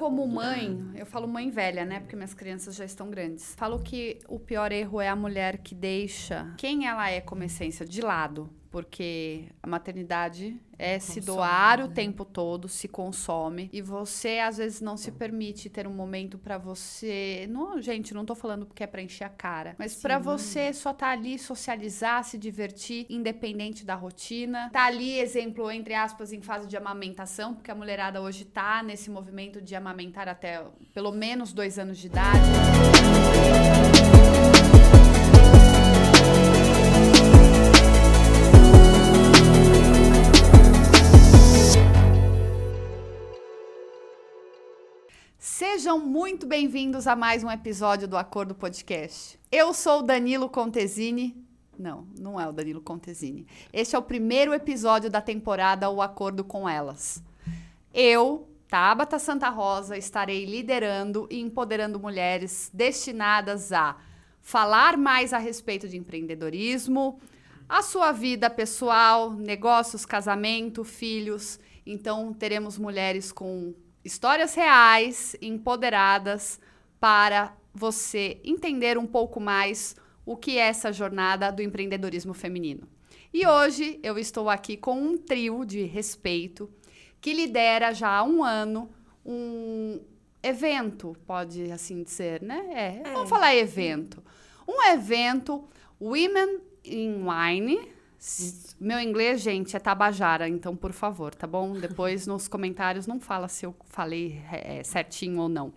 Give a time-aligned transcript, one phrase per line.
[0.00, 2.00] como mãe, eu falo mãe velha, né?
[2.00, 3.54] Porque minhas crianças já estão grandes.
[3.54, 7.84] Falo que o pior erro é a mulher que deixa quem ela é como essência
[7.84, 11.84] de lado porque a maternidade é consome, se doar né?
[11.84, 16.38] o tempo todo, se consome e você às vezes não se permite ter um momento
[16.38, 20.18] para você, não, gente, não tô falando porque é para encher a cara, mas para
[20.18, 24.70] você só tá ali socializar, se divertir, independente da rotina.
[24.72, 29.10] Tá ali exemplo entre aspas em fase de amamentação, porque a mulherada hoje tá nesse
[29.10, 30.64] movimento de amamentar até
[30.94, 32.48] pelo menos dois anos de idade.
[45.42, 49.40] Sejam muito bem-vindos a mais um episódio do Acordo Podcast.
[49.50, 51.34] Eu sou o Danilo Contesini.
[51.78, 53.46] Não, não é o Danilo Contesini.
[53.72, 57.22] Este é o primeiro episódio da temporada O Acordo com Elas.
[57.94, 63.96] Eu, Tabata Santa Rosa, estarei liderando e empoderando mulheres destinadas a
[64.42, 67.18] falar mais a respeito de empreendedorismo,
[67.66, 71.58] a sua vida pessoal, negócios, casamento, filhos.
[71.86, 73.72] Então, teremos mulheres com
[74.04, 76.60] histórias reais, empoderadas,
[76.98, 82.88] para você entender um pouco mais o que é essa jornada do empreendedorismo feminino.
[83.32, 86.68] E hoje eu estou aqui com um trio de respeito
[87.20, 88.90] que lidera já há um ano
[89.24, 90.00] um
[90.42, 92.66] evento, pode assim dizer, né?
[92.72, 93.12] É, é.
[93.12, 94.22] vamos falar evento.
[94.66, 95.68] Um evento
[96.00, 97.80] Women in Wine,
[98.78, 101.72] meu inglês, gente, é Tabajara, então por favor, tá bom?
[101.72, 105.72] Depois nos comentários não fala se eu falei é, certinho ou não.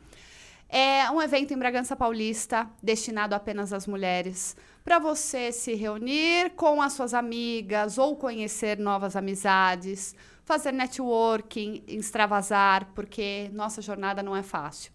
[0.67, 6.81] É um evento em Bragança Paulista destinado apenas às mulheres, para você se reunir com
[6.81, 14.43] as suas amigas ou conhecer novas amizades, fazer networking, extravasar, porque nossa jornada não é
[14.43, 14.91] fácil.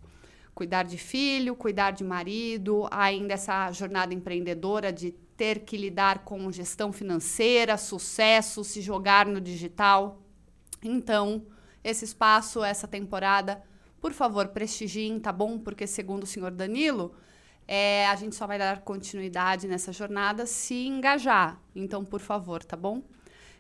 [0.54, 6.50] Cuidar de filho, cuidar de marido, ainda essa jornada empreendedora de ter que lidar com
[6.50, 10.20] gestão financeira, sucesso, se jogar no digital.
[10.82, 11.46] Então,
[11.82, 13.62] esse espaço, essa temporada,
[14.00, 15.56] por favor, prestigiem, tá bom?
[15.56, 17.14] Porque, segundo o senhor Danilo,
[17.68, 21.62] é, a gente só vai dar continuidade nessa jornada se engajar.
[21.72, 23.04] Então, por favor, tá bom?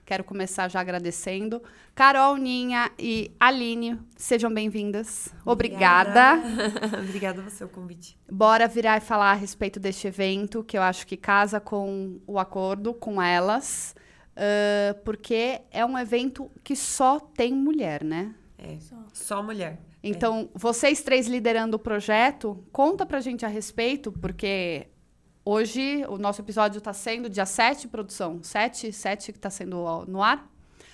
[0.08, 1.62] Quero começar já agradecendo.
[1.94, 5.28] Carol, Ninha e Aline, sejam bem-vindas.
[5.44, 6.40] Obrigada.
[7.04, 8.18] Obrigada a você o convite.
[8.26, 12.38] Bora virar e falar a respeito deste evento, que eu acho que casa com o
[12.38, 13.94] acordo com elas,
[14.30, 18.34] uh, porque é um evento que só tem mulher, né?
[18.56, 19.78] É, só, só mulher.
[20.02, 20.58] Então, é.
[20.58, 24.86] vocês três liderando o projeto, conta pra gente a respeito, porque
[25.50, 28.42] Hoje, o nosso episódio está sendo dia 7, produção.
[28.42, 30.46] 7, 7 que está sendo no ar.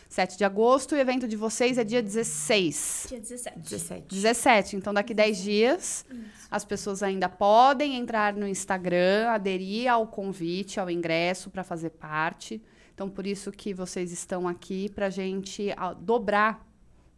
[0.08, 0.94] 7 de agosto.
[0.94, 3.06] E o evento de vocês é dia 16.
[3.08, 3.58] Dia 17.
[3.58, 4.06] 17.
[4.06, 4.76] 17.
[4.76, 6.48] Então, daqui 10 dias, Isso.
[6.48, 12.62] as pessoas ainda podem entrar no Instagram, aderir ao convite, ao ingresso para fazer parte.
[12.94, 15.66] Então, por isso que vocês estão aqui para a gente
[15.98, 16.64] dobrar,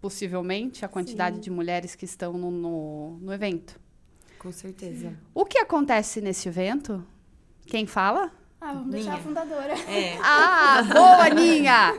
[0.00, 1.42] possivelmente, a quantidade Sim.
[1.42, 3.78] de mulheres que estão no, no, no evento.
[4.38, 5.14] Com certeza.
[5.34, 7.04] O que acontece nesse evento?
[7.66, 8.30] Quem fala?
[8.60, 9.20] Ah, vamos deixar Ninha.
[9.20, 9.72] a fundadora.
[9.72, 10.18] É.
[10.22, 11.92] Ah, boa, Ninha!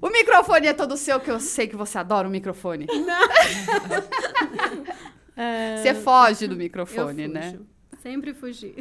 [0.00, 2.86] O microfone é todo seu, que eu sei que você adora o microfone.
[2.86, 3.28] Não.
[5.40, 7.60] É, você foge do microfone, né?
[8.02, 8.74] Sempre fugi.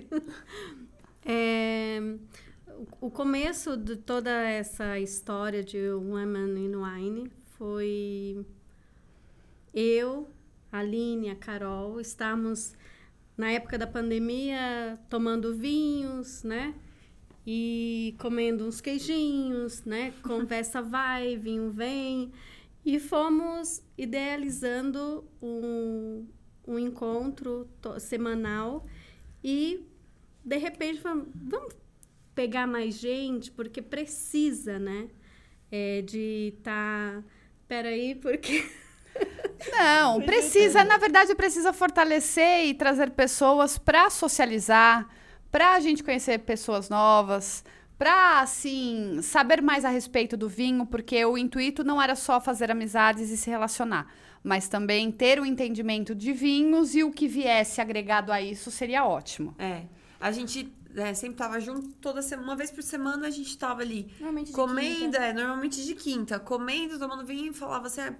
[1.23, 1.99] É,
[3.01, 8.45] o começo de toda essa história de Women in Wine foi
[9.73, 10.27] eu,
[10.71, 12.76] a Aline, a Carol, estamos
[13.37, 16.73] na época da pandemia, tomando vinhos, né?
[17.45, 20.11] E comendo uns queijinhos, né?
[20.23, 22.31] Conversa vai, vinho vem.
[22.83, 26.25] E fomos idealizando um,
[26.67, 28.85] um encontro semanal
[29.43, 29.85] e,
[30.43, 31.75] de repente, vamos, vamos
[32.33, 35.09] pegar mais gente, porque precisa, né?
[35.71, 37.21] É, de estar...
[37.21, 37.23] Tá...
[37.67, 38.65] Peraí, porque...
[39.71, 45.07] Não, precisa, na verdade, precisa fortalecer e trazer pessoas para socializar,
[45.51, 47.63] para a gente conhecer pessoas novas,
[47.97, 52.69] para assim saber mais a respeito do vinho, porque o intuito não era só fazer
[52.69, 54.11] amizades e se relacionar,
[54.43, 58.69] mas também ter o um entendimento de vinhos e o que viesse agregado a isso
[58.69, 59.55] seria ótimo.
[59.57, 59.83] É.
[60.19, 63.81] A gente é, sempre tava junto toda semana, uma vez por semana a gente tava
[63.81, 68.15] ali normalmente comendo, é, normalmente de quinta, comendo, tomando vinho e falava assim, ah,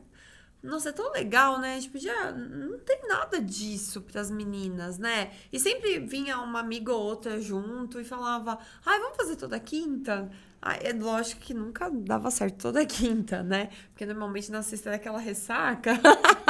[0.63, 1.75] nossa, é tão legal, né?
[1.80, 2.31] Gente podia.
[2.31, 5.31] Não tem nada disso pras meninas, né?
[5.54, 10.30] E sempre vinha uma amiga ou outra junto e falava: ai, vamos fazer toda quinta?
[10.62, 13.69] Ai, é lógico que nunca dava certo toda quinta, né?
[13.94, 15.94] Porque normalmente na sexta era aquela ressaca.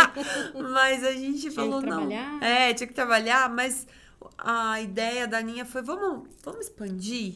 [0.74, 1.98] mas a gente Tinha falou: que não.
[2.08, 2.42] trabalhar.
[2.44, 3.86] É, tinha que trabalhar, mas
[4.38, 7.36] a ideia da Aninha foi: vamos, vamos expandir?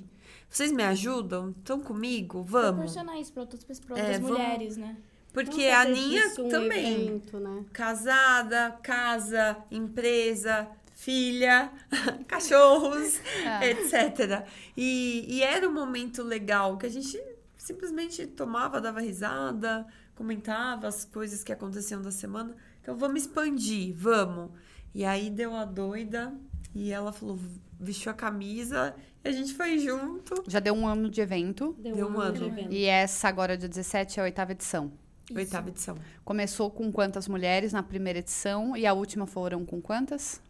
[0.50, 1.51] Vocês me ajudam?
[1.51, 2.44] Estão comigo?
[2.44, 2.71] Vamos.
[2.71, 4.97] Proporcionar isso para outras, pra É, outras vamos- mulheres, né?
[5.33, 7.06] Porque Vamos a disso um também.
[7.07, 7.63] evento, né?
[7.72, 11.72] casada, casa, empresa, filha,
[12.28, 13.69] cachorros, É.
[13.72, 14.45] etc.
[14.75, 17.19] E, e era um momento legal que a gente
[17.57, 19.86] simplesmente tomava, dava risada,
[20.16, 22.56] comentava as coisas que aconteciam da semana.
[22.81, 24.50] Então vamos expandir, vamos.
[24.94, 26.33] E aí deu a doida
[26.75, 27.39] e ela falou,
[27.80, 28.94] vestiu a camisa
[29.24, 30.44] e a gente foi junto.
[30.48, 31.75] Já deu um ano de evento.
[31.80, 32.54] Deu, Deu um ano de ano.
[32.60, 32.74] evento.
[32.74, 34.92] E essa agora, dia 17, é a oitava edição.
[35.31, 35.39] Isso.
[35.39, 35.98] Oitava edição.
[36.24, 40.42] Começou com quantas mulheres na primeira edição e a última foram com quantas?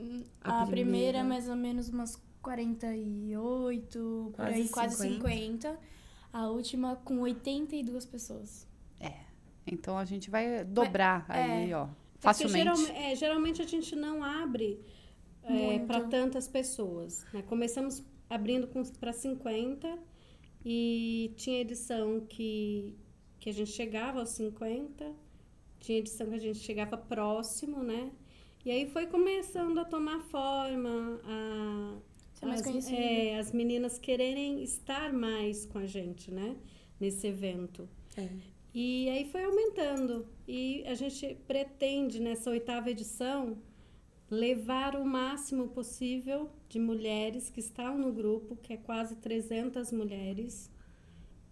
[0.43, 5.13] A A, primeira, primeira- mais ou menos umas 48, por Quase aí, quase 50.
[5.69, 5.79] 50.
[6.33, 8.67] A última com 82 pessoas.
[9.67, 11.85] Então a gente vai dobrar aí, ó.
[11.85, 12.57] Porque Facilmente.
[12.77, 14.79] geralme- é, geralmente a gente não abre
[15.47, 15.85] Muito.
[15.85, 17.25] para tantas pessoas.
[17.31, 17.43] né?
[17.43, 18.67] Começamos abrindo
[18.99, 19.97] para 50
[20.65, 22.95] e tinha edição que,
[23.41, 25.11] que a gente chegava aos 50,
[25.79, 28.11] tinha edição que a gente chegava próximo, né?
[28.63, 31.97] E aí foi começando a tomar forma, a,
[32.43, 36.55] as, é, as meninas quererem estar mais com a gente, né?
[36.99, 37.89] Nesse evento.
[38.15, 38.29] É.
[38.75, 40.27] E aí foi aumentando.
[40.47, 43.57] E a gente pretende, nessa oitava edição,
[44.29, 50.69] levar o máximo possível de mulheres que estão no grupo, que é quase 300 mulheres.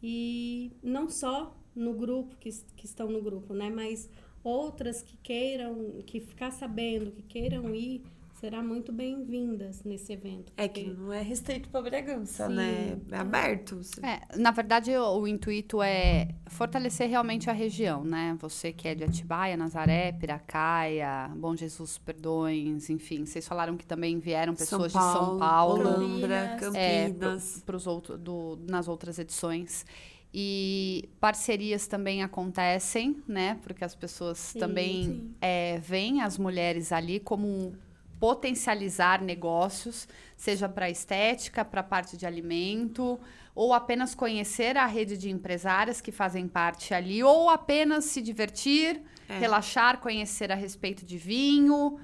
[0.04, 3.70] E não só no grupo, que, que estão no grupo, né?
[3.70, 4.10] Mas
[4.44, 8.04] outras que queiram, que ficar sabendo, que queiram ir,
[8.40, 10.52] será muito bem-vindas nesse evento.
[10.56, 12.56] É que não é restrito para Bragança, Sim.
[12.56, 12.98] né?
[13.12, 13.82] É aberto.
[14.02, 18.38] É, na verdade, o, o intuito é fortalecer realmente a região, né?
[18.40, 23.26] Você que é de Atibaia, Nazaré, Piracaia, Bom Jesus, Perdões, enfim.
[23.26, 26.76] Vocês falaram que também vieram pessoas de São Paulo Olambra, Campinas.
[26.76, 27.64] é, Campinas.
[27.66, 29.86] pros outro, do, nas outras edições.
[30.34, 33.58] E parcerias também acontecem, né?
[33.64, 35.36] Porque as pessoas Sim, também sim.
[35.42, 37.76] é, veem as mulheres ali como
[38.20, 43.20] potencializar negócios, seja para estética, para a parte de alimento,
[43.56, 49.02] ou apenas conhecer a rede de empresárias que fazem parte ali, ou apenas se divertir,
[49.28, 49.40] É.
[49.40, 51.98] relaxar, conhecer a respeito de vinho.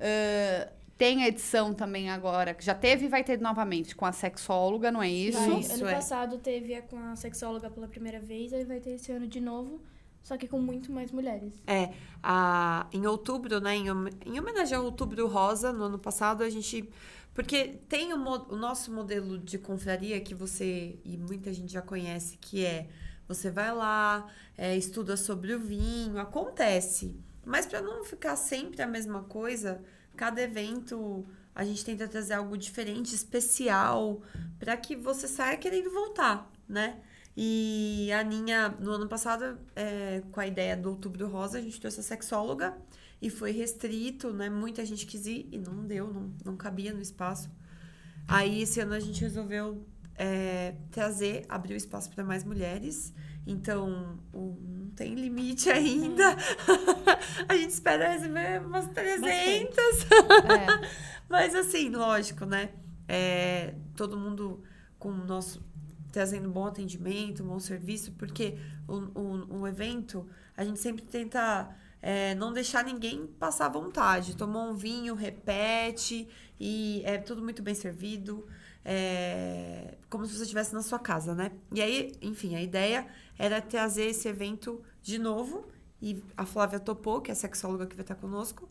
[0.00, 0.68] Ãh,
[1.00, 4.92] tem a edição também agora, que já teve e vai ter novamente com a sexóloga,
[4.92, 5.38] não é isso?
[5.38, 5.94] Vai, Isso, ano é.
[5.94, 9.40] passado teve a com a sexóloga pela primeira vez, aí vai ter esse ano de
[9.40, 9.80] novo,
[10.22, 11.54] só que com muito mais mulheres.
[11.66, 13.76] É, a, em outubro, né?
[13.76, 13.86] Em,
[14.26, 16.86] em homenagem ao Outubro Rosa, no ano passado, a gente.
[17.32, 22.36] Porque tem o, o nosso modelo de confraria que você e muita gente já conhece,
[22.36, 22.88] que é
[23.26, 24.26] você vai lá,
[24.58, 27.16] é, estuda sobre o vinho, acontece.
[27.42, 29.80] Mas para não ficar sempre a mesma coisa,
[30.20, 31.24] cada evento
[31.54, 34.20] a gente tenta trazer algo diferente, especial,
[34.58, 37.00] para que você saia querendo voltar, né?
[37.34, 41.80] E a Aninha, no ano passado, é, com a ideia do Outubro Rosa, a gente
[41.80, 42.76] trouxe a sexóloga
[43.22, 44.50] e foi restrito, né?
[44.50, 47.48] Muita gente quis ir e não deu, não, não cabia no espaço.
[48.28, 49.82] Aí, esse ano, a gente resolveu
[50.22, 53.14] é, trazer, abrir o espaço para mais mulheres.
[53.46, 56.36] Então, o- não tem limite ainda.
[57.48, 59.74] a gente espera receber umas 300.
[60.50, 60.88] É.
[61.28, 62.70] Mas assim, lógico, né?
[63.08, 64.62] É, todo mundo
[64.98, 65.64] com o nosso
[66.12, 71.70] trazendo bom atendimento, bom serviço, porque o, o, o evento a gente sempre tenta
[72.02, 74.36] é, não deixar ninguém passar à vontade.
[74.36, 78.46] Tomou um vinho, repete e é tudo muito bem servido.
[78.84, 81.52] É, como se você estivesse na sua casa, né?
[81.72, 83.06] E aí, enfim, a ideia
[83.38, 85.66] era trazer esse evento de novo.
[86.02, 88.68] E a Flávia topou, que é a sexóloga que vai estar conosco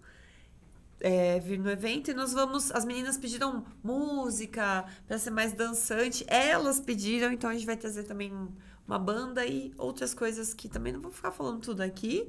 [0.99, 2.71] é, vir no evento e nós vamos.
[2.71, 6.25] As meninas pediram música para ser mais dançante.
[6.27, 8.49] Elas pediram, então a gente vai trazer também um-
[8.87, 12.27] uma banda e outras coisas que também não vou ficar falando tudo aqui.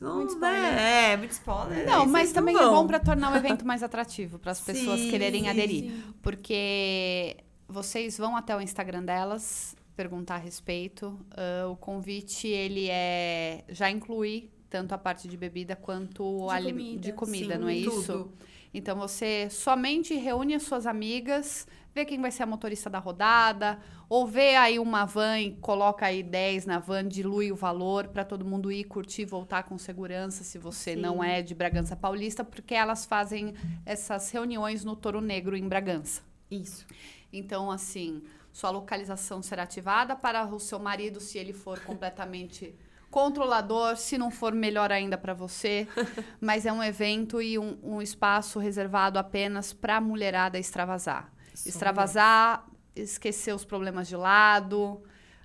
[0.00, 0.78] Não, Muito spoiler.
[0.78, 1.86] É, muito spoiler.
[1.86, 5.10] Não, mas também é bom para tornar o evento mais atrativo, para as pessoas Sim,
[5.10, 5.90] quererem aderir.
[5.92, 6.02] sim.
[6.22, 7.36] Porque
[7.68, 11.20] vocês vão até o Instagram delas perguntar a respeito.
[11.36, 16.70] Ah, o convite, ele é já inclui tanto a parte de bebida quanto De ali-
[16.72, 17.00] comida.
[17.00, 18.00] de comida, Sim, não é tudo.
[18.00, 18.32] isso?
[18.72, 23.80] Então você somente reúne as suas amigas, vê quem vai ser a motorista da rodada,
[24.08, 28.24] ou vê aí uma van e coloca aí 10 na van, dilui o valor para
[28.24, 31.00] todo mundo ir curtir, voltar com segurança, se você Sim.
[31.00, 36.22] não é de Bragança Paulista, porque elas fazem essas reuniões no Toro Negro em Bragança.
[36.48, 36.86] Isso.
[37.32, 38.22] Então, assim,
[38.52, 42.72] sua localização será ativada para o seu marido se ele for completamente
[43.10, 45.86] controlador, se não for melhor ainda para você.
[46.40, 51.32] Mas é um evento e um, um espaço reservado apenas para a mulherada extravasar.
[51.66, 55.02] Extravasar, esquecer os problemas de lado,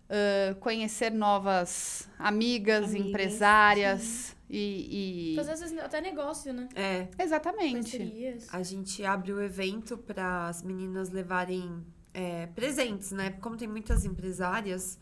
[0.10, 6.70] ãh, conhecer novas amigas, Amigas, empresárias e, e- Fazer às vezes até negócio, né?
[6.76, 7.98] É, Exatamente.
[7.98, 8.48] Parcerias.
[8.54, 13.32] a gente abre o evento para as meninas levarem é, presentes, né?
[13.42, 14.98] Como tem muitas empresárias,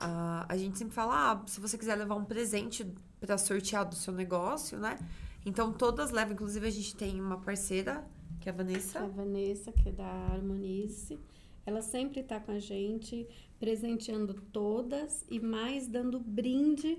[0.00, 2.86] a, a gente sempre fala, ah, se você quiser levar um presente
[3.20, 4.98] para sortear do seu negócio, né?
[5.44, 8.04] Então todas levam, inclusive a gente tem uma parceira,
[8.40, 9.06] que é a A Vanessa.
[9.08, 11.18] Vanessa, que é da Harmonize,
[11.66, 13.28] ela sempre está com a gente,
[13.58, 16.98] presenteando todas e mais dando brinde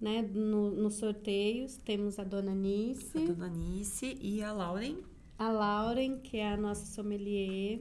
[0.00, 1.76] né, no, nos sorteios.
[1.76, 4.98] Temos a Dona A Nice, dona Nice e a Lauren,
[5.38, 7.80] a Lauren, que é a nossa sommelier,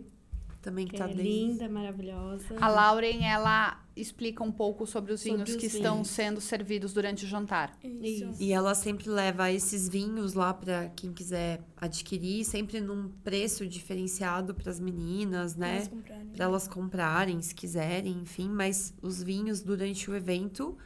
[0.61, 2.55] também que que tá é desde- linda, maravilhosa.
[2.59, 6.07] A Lauren, ela explica um pouco sobre os Sobre vinhos os que estão vinhos.
[6.09, 7.77] sendo servidos durante o jantar.
[7.83, 8.25] Isso.
[8.31, 8.41] Isso.
[8.43, 14.53] E ela sempre leva esses vinhos lá para quem quiser adquirir, sempre num preço diferenciado
[14.55, 15.77] para as meninas, né?
[15.77, 16.27] Elas comprarem.
[16.27, 18.47] Para elas comprarem, se quiserem, enfim.
[18.49, 20.77] Mas os vinhos durante o evento,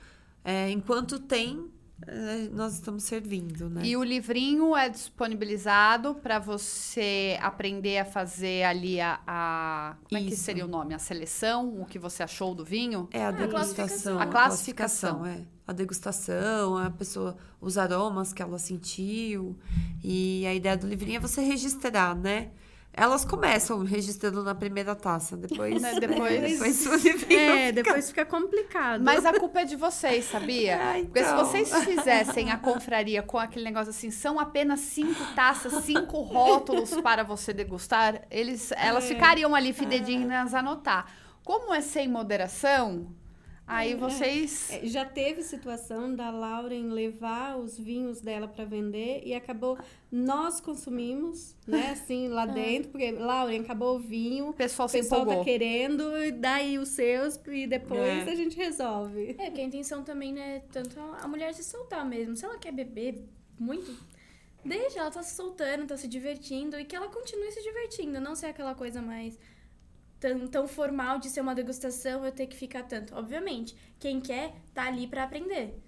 [0.43, 1.69] é, enquanto tem,
[2.51, 3.81] nós estamos servindo, né?
[3.85, 10.23] E o livrinho é disponibilizado para você aprender a fazer ali a, a- como é
[10.25, 10.43] que Isso.
[10.43, 10.93] seria o nome?
[10.93, 13.07] A seleção, o que você achou do vinho?
[13.11, 14.17] É a a degustação.
[14.17, 14.19] classificação.
[14.19, 15.25] A classificação.
[15.25, 15.41] é.
[15.67, 19.57] A degustação, a pessoa, os aromas que ela sentiu.
[20.03, 22.51] E a ideia do livrinho é você registrar, né?
[22.97, 29.03] Elas começam registrando na primeira taça, depois, Né, depois- depois É, depois fica complicado.
[29.03, 30.77] Mas a culpa é de vocês, sabia?
[30.81, 31.45] Ah, Porque se então.
[31.45, 37.23] vocês fizessem a confraria com aquele negócio assim, são apenas cinco taças, cinco rótulos para
[37.23, 41.05] você degustar, eles, elas ficariam ali fidedignas a anotar.
[41.43, 43.07] Como é sem moderação,
[43.67, 44.69] aí vocês.
[44.71, 49.77] É, Já teve situação da Lauren levar os vinhos dela para vender e acabou
[50.11, 54.97] nós consumimos, né, assim, lá dentro, porque Lauren acabou o vinho, O pessoal o se
[54.99, 55.43] pessoal empolgou.
[55.43, 58.31] tá querendo, e daí os seus e depois É.
[58.31, 59.35] a gente resolve.
[59.37, 62.35] É, que a intenção também, né, tanto a mulher se soltar mesmo.
[62.35, 63.23] Se ela quer beber
[63.59, 63.93] muito,
[64.63, 68.35] deixa, ela tá se soltando, tá se divertindo e que ela continue se divertindo, não
[68.35, 69.37] ser aquela coisa mais
[70.19, 73.15] tão, tão formal de ser uma degustação, eu ter que ficar tanto.
[73.15, 75.81] Obviamente, quem quer tá ali pra aprender.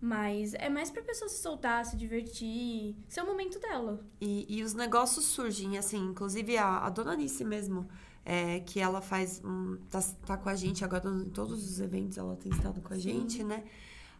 [0.00, 4.04] Mas é mais pra pessoa se soltar, se divertir, ser o momento dela.
[4.20, 7.88] E, e os negócios surgem, assim, inclusive a, a Dona Nice mesmo,
[8.24, 12.18] é, que ela faz, um, tá, tá com a gente agora em todos os eventos,
[12.18, 13.64] ela tem estado com a gente, né?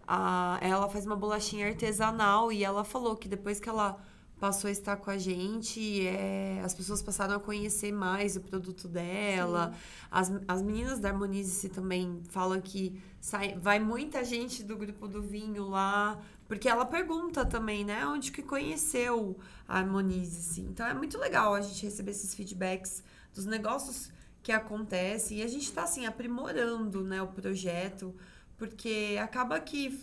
[0.06, 4.00] A, ela faz uma bolachinha artesanal e ela falou que depois que ela
[4.38, 8.86] passou a estar com a gente, é, as pessoas passaram a conhecer mais o produto
[8.86, 9.74] dela.
[10.10, 15.22] As, as meninas da Harmonize também falam que sai, vai muita gente do grupo do
[15.22, 20.60] vinho lá, porque ela pergunta também, né, onde que conheceu a Harmonize.
[20.60, 23.02] Então é muito legal a gente receber esses feedbacks
[23.34, 24.12] dos negócios
[24.42, 28.14] que acontecem e a gente tá assim aprimorando, né, o projeto,
[28.58, 29.98] porque acaba que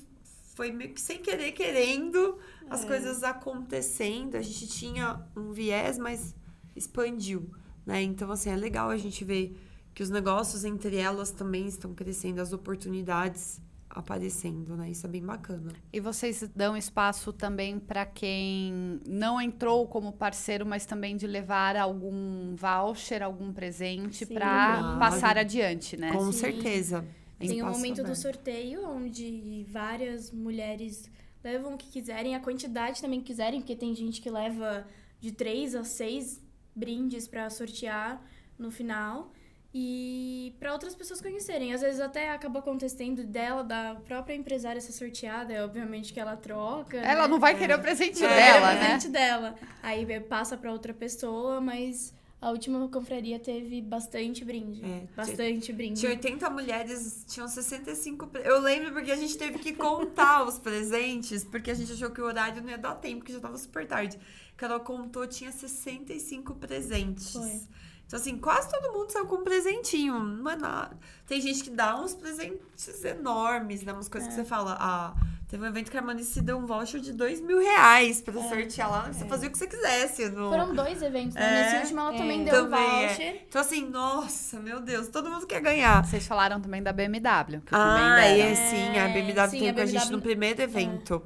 [0.55, 2.37] foi meio que sem querer querendo
[2.69, 4.35] as coisas acontecendo.
[4.35, 6.35] A gente tinha um viés, mas
[6.75, 7.49] expandiu,
[7.85, 8.01] né?
[8.01, 9.55] Então assim, é legal a gente ver
[9.93, 14.89] que os negócios entre elas também estão crescendo, as oportunidades aparecendo, né?
[14.89, 15.71] Isso é bem bacana.
[15.91, 21.75] E vocês dão espaço também para quem não entrou como parceiro, mas também de levar
[21.75, 24.99] algum voucher, algum presente para Claro.
[24.99, 26.11] passar adiante, né?
[26.11, 26.39] Com Sim.
[26.39, 27.05] certeza.
[27.49, 31.09] Tem o Espaço momento do sorteio, onde várias mulheres
[31.43, 34.85] levam o que quiserem, a quantidade também que quiserem, porque tem gente que leva
[35.19, 36.41] de três a seis
[36.75, 38.21] brindes pra sortear
[38.57, 39.31] no final.
[39.75, 41.73] E para outras pessoas conhecerem.
[41.73, 46.37] Às vezes até acaba acontecendo dela, da própria empresária ser sorteada, é obviamente que ela
[46.37, 46.97] troca.
[46.97, 47.27] Ela né?
[47.27, 48.85] não vai querer o presente É, dela, é o né?
[48.85, 49.55] presente dela.
[49.81, 52.13] Aí passa pra outra pessoa, mas
[52.47, 54.83] a última confraria teve bastante brinde.
[54.83, 55.99] É, bastante brinde.
[55.99, 58.27] Tinha 80 mulheres, tinham 65.
[58.27, 62.11] pre- Eu lembro porque a gente teve que contar os presentes, porque a gente achou
[62.11, 64.19] que o horário não ia dar tempo, porque já tava super tarde.
[64.57, 67.31] Carol contou, tinha 65 presentes.
[67.33, 67.61] Foi.
[68.05, 70.19] Então, assim, quase todo mundo saiu com um presentinho.
[70.19, 70.97] Não é nada.
[71.25, 73.93] Tem gente que dá uns presentes enormes, né?
[73.93, 75.15] Umas coisas que você fala, ah,
[75.53, 78.89] Teve um evento que a Manice deu um voucher de dois mil reais pra sortear
[78.89, 79.13] lá.
[79.13, 80.27] Você fazia o que você quisesse.
[80.29, 80.49] No...
[80.49, 81.43] Foram dois eventos, né?
[81.43, 82.17] É, Nesse último ela é.
[82.17, 83.07] também deu um Também é.
[83.07, 83.45] voucher.
[83.47, 86.03] Então, assim, nossa, meu Deus, todo mundo quer ganhar.
[86.03, 88.49] Vocês falaram também da BMW, que Ah, também deram.
[88.49, 91.23] é, sim, a BMW sim, teve a com a gente BMW no primeiro evento.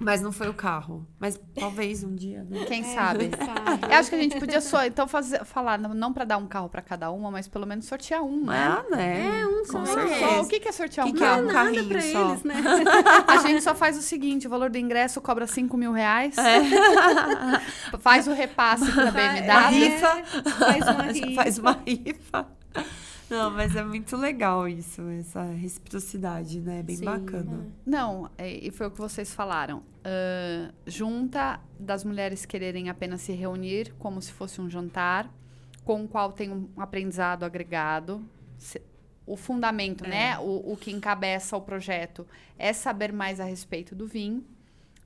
[0.00, 1.06] Mas não foi o carro.
[1.18, 2.64] Mas talvez um dia, né?
[2.64, 3.30] Quem sabe?
[3.36, 3.84] Sabe?
[3.92, 6.70] Eu acho que a gente podia só, então fazer, falar, não, para dar um carro
[6.70, 8.56] para cada uma, mas pelo menos sortear um, né?
[8.56, 9.40] Ah, né?
[9.40, 9.84] É, um só.
[9.84, 11.42] Só, o que é sortear Que um que é carro?
[11.42, 12.28] um Nada carrinho pra só.
[12.30, 12.54] eles, né?
[13.28, 16.60] A gente só faz o seguinte, o valor do ingresso cobra 5 mil reais, É.
[18.00, 19.68] faz o repasse pra Uma BMW.
[19.70, 20.22] rifa.
[20.58, 21.34] Faz uma rifa.
[21.34, 22.46] Faz uma rifa.
[23.30, 26.80] Não, mas é muito legal isso, essa reciprocidade, né?
[26.80, 27.04] É bem Sim.
[27.04, 27.66] bacana.
[27.86, 29.82] Não, é, e foi o que vocês falaram.
[30.04, 35.32] Ahn, junta das mulheres quererem apenas se reunir como se fosse um jantar,
[35.84, 38.22] com o qual tem um aprendizado agregado.
[38.58, 38.82] Se-
[39.26, 40.08] O fundamento, É.
[40.08, 40.38] né?
[40.40, 42.26] O, o que encabeça o projeto
[42.58, 44.44] é saber mais a respeito do vinho,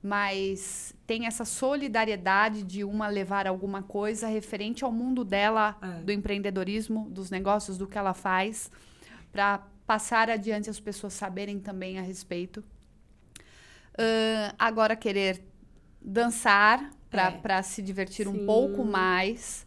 [0.07, 6.03] mas tem essa solidariedade de uma levar alguma coisa referente ao mundo dela, É.
[6.03, 8.69] do empreendedorismo, dos negócios, do que ela faz,
[9.31, 12.63] para passar adiante as pessoas saberem também a respeito.
[13.97, 15.41] Ahn, agora querer
[15.99, 17.61] dançar para É.
[17.63, 18.45] se divertir um Sim.
[18.45, 19.65] pouco mais.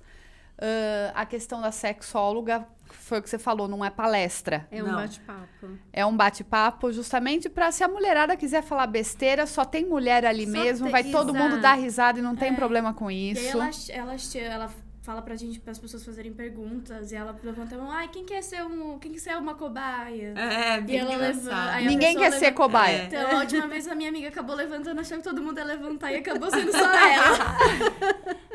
[0.61, 2.64] Ahn, a questão da sexóloga,
[2.99, 4.67] foi o que você falou, não é palestra.
[4.71, 5.78] É um bate-papo.
[5.93, 10.45] É um bate-papo justamente para se a mulherada quiser falar besteira, só tem mulher ali
[10.47, 12.55] Só mesmo, tem- vai todo mundo dar risada e não tem É.
[12.55, 13.57] problema com E aí isso.
[13.57, 14.17] ela, ela,
[14.55, 14.71] ela
[15.02, 18.26] fala pra gente, para as pessoas fazerem perguntas, e ela levanta a mão, ai, quem
[18.26, 18.99] quer ser um.
[18.99, 20.35] Quem quer ser uma cobaia?
[20.37, 21.45] É, bem E ela engraçado.
[21.47, 22.97] leva- aí a Ninguém quer ser levanta- cobaia.
[22.99, 23.05] É.
[23.07, 26.12] Então, a última vez a minha amiga acabou levantando, achou que todo mundo ia levantar
[26.12, 27.57] e acabou sendo só ela.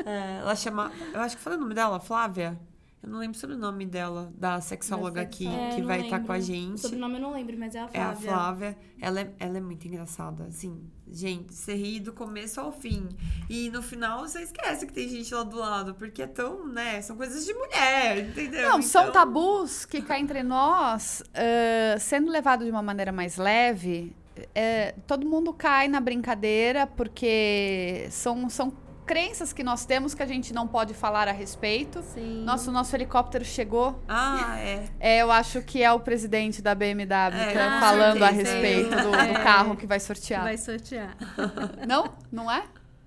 [0.05, 0.91] É, ela chama.
[1.13, 2.55] Eu acho que foi o nome dela, Flávia.
[3.03, 5.45] Eu não lembro sobre o nome dela, da sexóloga Da aqui.
[5.45, 6.27] É, que não vai estar lembro.
[6.27, 6.79] com a O gente.
[6.79, 8.11] sobrenome eu não lembro, mas é a É Flávia.
[8.11, 8.77] a Flávia.
[9.01, 10.45] Ela é, ela é muito engraçada.
[10.45, 10.81] Assim,
[11.11, 13.09] gente, você ri do começo ao fim.
[13.49, 17.01] E no final você esquece que tem gente lá do lado, porque é tão, né?
[17.01, 18.69] São coisas de mulher, entendeu?
[18.69, 23.35] Não, são Então, tabus que cá entre nós, eh, sendo levado de uma maneira mais
[23.35, 24.15] leve,
[24.55, 28.71] eh, todo mundo cai na brincadeira, porque são, são
[29.05, 32.01] crenças que nós temos que a gente não pode falar a respeito.
[32.01, 32.43] Sim.
[32.43, 34.01] Nossa, o nosso helicóptero chegou.
[34.07, 34.89] Ah, é.
[34.99, 37.03] É, eu acho que é o presidente da BMW
[37.37, 38.51] É, tá falando a certeza.
[38.53, 39.33] respeito do, do É.
[39.43, 40.43] carro que vai sortear.
[40.43, 41.15] Vai sortear.
[41.87, 42.13] Não?
[42.31, 42.63] Não é?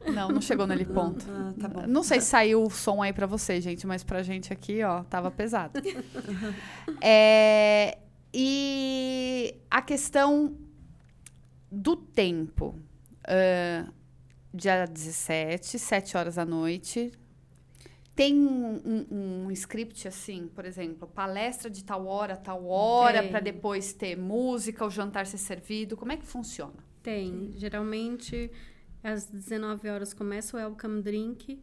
[0.06, 1.26] Não, não chegou naquele ponto.
[1.28, 1.82] Ah, tá bom.
[1.84, 5.02] Não sei se saiu o som aí pra você, gente, mas pra gente aqui, ó,
[5.02, 5.80] tava pesado.
[7.02, 7.98] É,
[8.32, 10.54] e a questão
[11.70, 12.78] do tempo.
[13.26, 13.84] Ah,
[14.56, 17.12] dia 17, 7 horas da noite.
[18.14, 23.40] Tem um, um- um script assim, por exemplo, palestra de tal hora, tal hora, para
[23.40, 25.96] depois ter música, o jantar ser servido.
[25.96, 26.72] Como é que funciona?
[27.02, 27.52] Tem.
[27.56, 28.50] Geralmente,
[29.04, 31.62] às 19 horas começa o welcome drink.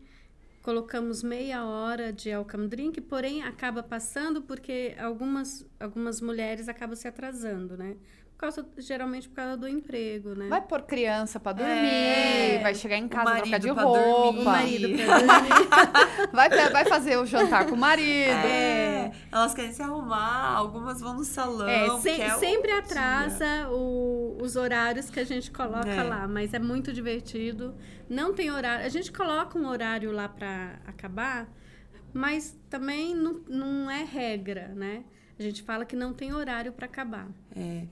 [0.64, 7.06] Colocamos meia hora de welcome drink, porém acaba passando porque algumas, algumas mulheres acabam se
[7.06, 7.98] atrasando, né?
[8.32, 10.48] Por causa, geralmente por causa do emprego, né?
[10.48, 13.84] Vai pôr criança pra dormir, É, vai chegar em casa, trocar de roupa.
[14.00, 14.40] dormir.
[14.40, 16.30] O marido pra dormir.
[16.32, 18.32] Vai, vai fazer o jantar com o marido.
[18.32, 21.68] É, elas querem se arrumar, algumas vão no salão.
[21.68, 22.80] É, se- é sempre dia.
[22.80, 26.04] atrasa o- os horários que a gente coloca É.
[26.04, 27.74] lá, mas é muito divertido.
[28.10, 28.86] Não tem horário.
[28.86, 31.48] A gente coloca um horário lá para acabar,
[32.14, 35.04] mas também não, não é regra, né?
[35.38, 37.28] A gente fala que não tem horário para acabar.
[37.56, 37.86] É.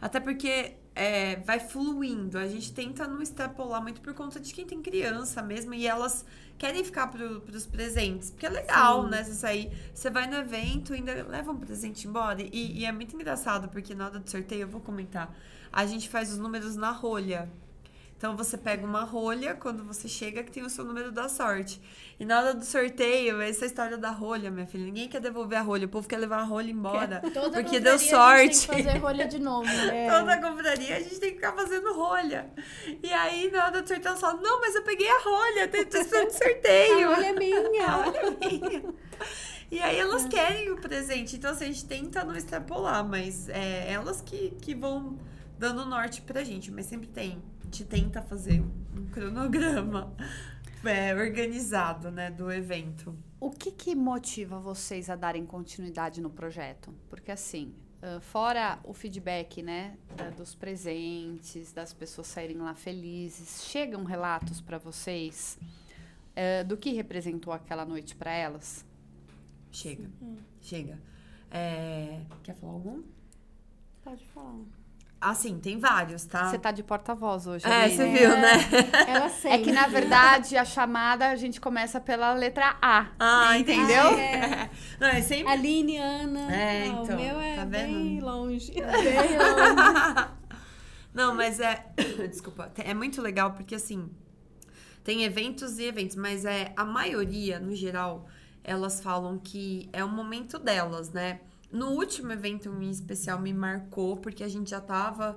[0.00, 2.38] Até porque é, vai fluindo.
[2.38, 5.74] A gente tenta não extrapolar muito por conta de quem tem criança mesmo.
[5.74, 6.24] E elas
[6.58, 8.30] querem ficar pro, pros presentes.
[8.30, 9.10] Porque é legal, Sim.
[9.10, 9.24] né?
[9.24, 9.70] Você sair.
[9.94, 12.42] Você vai no evento e ainda leva um presente embora.
[12.42, 15.34] E, e é muito engraçado, porque na hora do sorteio, eu vou comentar.
[15.76, 17.50] A gente faz os números na rolha.
[18.16, 21.78] Então você pega uma rolha quando você chega que tem o seu número da sorte.
[22.18, 24.86] E na hora do sorteio, essa história da rolha, minha filha.
[24.86, 27.20] Ninguém quer devolver a rolha, o povo quer levar a rolha embora.
[27.34, 28.68] Toda porque deu A gente sorte.
[28.68, 29.66] tem que fazer rolha de novo.
[29.68, 30.08] né?
[30.18, 32.48] Toda confraria a gente tem que ficar fazendo rolha.
[33.02, 35.84] E aí, na hora do sorteio, elas falam: Não, mas eu peguei a rolha, tô
[35.84, 37.10] tô esperando o sorteio.
[37.10, 37.84] A rolha é minha.
[37.86, 38.94] A rolha é minha.
[39.70, 41.36] E aí elas querem o presente.
[41.36, 45.18] Então, assim, a gente tenta não extrapolar, mas é elas que, que vão
[45.58, 46.70] dando norte pra gente.
[46.70, 47.42] Mas sempre tem.
[47.60, 50.14] A gente tenta fazer um cronograma
[50.84, 53.16] é, organizado, né, do evento.
[53.40, 56.94] O que, que motiva vocês a darem continuidade no projeto?
[57.08, 57.74] Porque assim,
[58.20, 59.96] fora o feedback, né,
[60.36, 65.58] dos presentes, das pessoas saírem lá felizes, chegam relatos para vocês
[66.66, 68.84] do que representou aquela noite para elas?
[69.70, 70.10] Chega.
[70.60, 70.98] Chega.
[71.50, 73.02] É, Quer falar algum?
[74.02, 74.64] Pode falar.
[75.18, 76.50] Assim, tem vários, tá?
[76.50, 77.66] Você tá de porta-voz hoje.
[77.66, 77.96] É, Aline.
[77.96, 78.52] você viu, né?
[79.08, 79.52] Ela sei.
[79.52, 83.06] É que, na verdade, a chamada a gente começa pela letra A.
[83.18, 84.08] Ah, Entendeu?
[84.18, 84.70] É.
[85.00, 85.50] Não, é sempre.
[85.52, 86.54] Aline, Ana.
[86.54, 88.26] É, Ah, então, O meu é tá bem vendo?
[88.26, 88.72] longe.
[91.14, 91.86] Não, mas é.
[92.28, 92.70] Desculpa.
[92.76, 94.10] É muito legal porque, assim.
[95.02, 98.26] Tem eventos e eventos, mas é a maioria, no geral,
[98.64, 101.40] elas falam que é o momento delas, né?
[101.70, 105.36] No último evento em especial me marcou, porque a gente já tava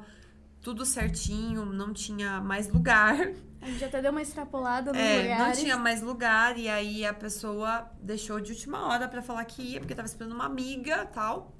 [0.61, 3.15] tudo certinho, não tinha mais lugar.
[3.61, 5.39] A gente até deu uma extrapolada no É, lugar.
[5.47, 9.61] não tinha mais lugar, e aí a pessoa deixou de última hora pra falar que
[9.61, 11.55] ia, porque tava esperando uma amiga tal.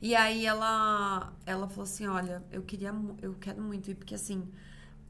[0.00, 4.50] E aí ela, ela falou assim: olha, eu queria, eu quero muito ir, porque assim,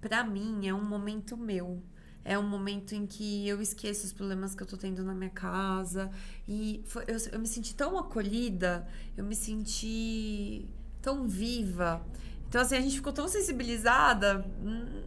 [0.00, 1.82] pra mim é um momento meu.
[2.24, 5.30] É um momento em que eu esqueço os problemas que eu tô tendo na minha
[5.30, 6.10] casa.
[6.48, 10.68] E foi- eu, eu me senti tão acolhida, eu me senti
[11.00, 12.04] tão viva.
[12.48, 14.44] Então, assim, a gente ficou tão sensibilizada.
[14.62, 15.02] hum,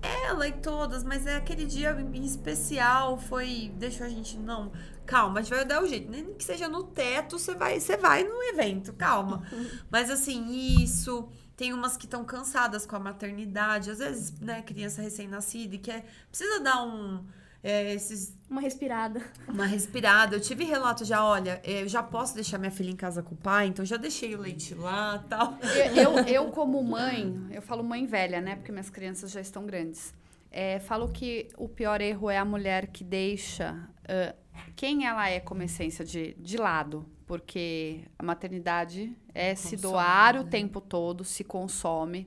[0.00, 3.72] ela e todas, mas é aquele dia em especial foi.
[3.76, 4.36] Deixou a gente.
[4.38, 4.70] Não,
[5.04, 6.08] calma, a gente vai dar o jeito.
[6.10, 9.42] Nem que seja no teto, você vai, você vai no evento, calma.
[9.90, 10.50] Mas assim,
[10.82, 11.28] isso.
[11.58, 16.06] Tem umas que estão cansadas com a maternidade, às vezes, né, criança recém-nascida e quer.
[16.30, 17.24] Precisa dar um.
[17.64, 19.20] é, esses Uma respirada.
[19.48, 20.36] uma respirada.
[20.36, 23.34] Eu tive relato já, olha, é, eu já posso deixar minha filha em casa com
[23.34, 25.58] o pai, então já deixei o leite lá tal.
[25.96, 28.54] Eu, eu, eu, como mãe, eu falo mãe velha, né?
[28.54, 30.14] Porque minhas crianças já estão grandes.
[30.52, 33.76] É, falo que o pior erro é a mulher que deixa
[34.08, 34.32] ah,
[34.76, 37.04] quem ela é como essência de, de lado.
[37.28, 40.50] Porque a maternidade é se Consome, doar o né?
[40.50, 42.26] tempo todo, se consome.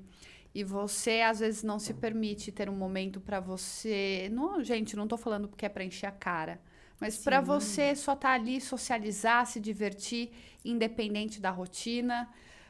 [0.54, 4.30] E você, às vezes, não se permite ter um momento pra você.
[4.32, 6.62] Não, gente, não tô falando porque é pra encher a cara.
[7.00, 7.44] Mas não.
[7.44, 10.32] você só tá ali, socializar, se divertir,
[10.64, 12.30] independente da rotina.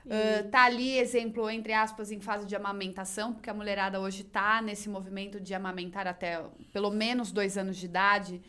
[0.09, 4.61] Ah, tá ali, exemplo, entre aspas, em fase de amamentação, porque a mulherada hoje tá
[4.61, 6.41] nesse movimento de amamentar até
[6.71, 8.41] pelo menos dois anos de idade.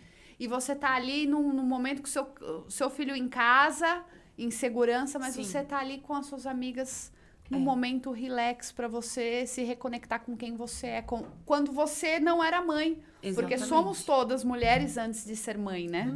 [0.43, 2.27] E você tá ali num, num momento com o seu,
[2.69, 4.05] seu filho em casa,
[4.37, 5.45] em segurança, mas Sim.
[5.45, 7.13] você tá ali com as suas amigas
[7.49, 7.63] num É.
[7.63, 12.61] momento relax pra você se reconectar com quem você é, com, quando você não era
[12.61, 12.95] mãe.
[13.21, 13.67] Porque Exatamente.
[13.69, 16.09] somos todas mulheres antes de ser mãe, né?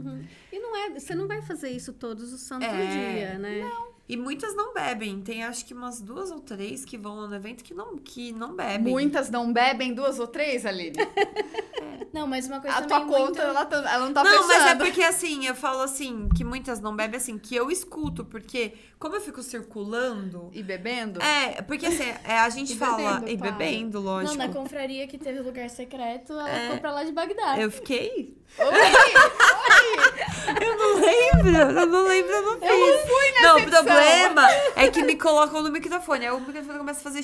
[0.53, 2.87] E não é, você não vai fazer isso todos os santos É.
[2.87, 3.71] dia, né?
[4.09, 5.21] E muitas não bebem.
[5.21, 8.33] Tem acho que umas duas ou três que vão lá no evento que não, que
[8.33, 8.93] não bebem.
[8.93, 10.97] Muitas não bebem, duas ou três, Aline?
[12.13, 13.41] Não, mas uma coisa A tua conta, muito...
[13.43, 14.49] ela, tá- ela não tá não, fechando.
[14.49, 18.25] mas é porque assim, eu falo assim, que muitas não bebem, assim, que eu escuto,
[18.25, 20.49] porque como eu fico circulando.
[20.55, 21.21] E bebendo?
[21.21, 23.19] É, porque assim, é, a gente E fala.
[23.21, 24.37] bebendo, e bebendo, Não, lógico.
[24.39, 26.63] na confraria que teve lugar secreto, ela É.
[26.65, 27.59] ficou pra lá de Bagdá.
[27.59, 28.35] Eu fiquei.
[28.59, 28.65] Oi!
[30.63, 32.69] Eu não lembro, eu não lembro, eu não fiz.
[32.71, 33.85] Eu não fui nessa Não, o edição.
[33.85, 36.25] problema é que me colocam no microfone.
[36.27, 37.23] Aí o microfone começa a fazer.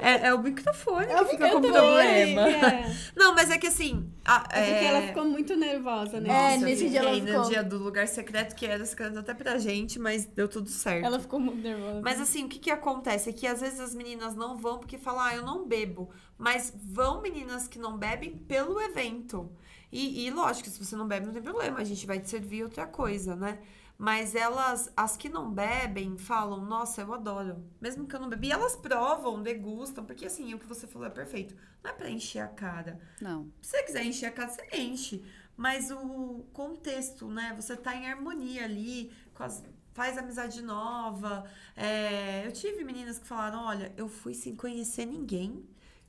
[0.00, 2.48] É, é o microfone que fica com problema.
[2.48, 4.10] É, Não, mas é que assim.
[4.24, 6.28] a- é porque é- ela ficou muito nervosa, né?
[6.28, 8.84] É, Nossa, eu nesse dia ela fiquei ficou- no dia do lugar secreto, que era
[8.84, 11.04] secreto até pra gente, mas deu tudo certo.
[11.04, 12.00] Ela ficou muito nervosa.
[12.02, 13.30] Mas assim, o que que acontece?
[13.30, 16.10] É que às vezes as meninas não vão porque falam, ah, eu não bebo.
[16.36, 19.52] Mas vão meninas que não bebem pelo evento.
[19.92, 22.64] E, e lógico, se você não bebe, não tem problema, a gente vai te servir
[22.64, 23.60] outra coisa, né?
[23.98, 27.62] Mas elas, as que não bebem, falam, nossa, eu adoro.
[27.80, 31.10] Mesmo que eu não bebi, elas provam, degustam, porque assim, o que você falou é
[31.10, 31.54] perfeito.
[31.84, 32.98] Não é pra encher a cara.
[33.20, 33.52] Não.
[33.60, 35.24] Se você quiser encher a cara, você enche.
[35.56, 37.52] Mas o contexto, né?
[37.54, 41.44] Você tá em harmonia ali, as- faz amizade nova.
[41.76, 45.64] É, eu tive meninas que falaram: olha, eu fui sem conhecer ninguém.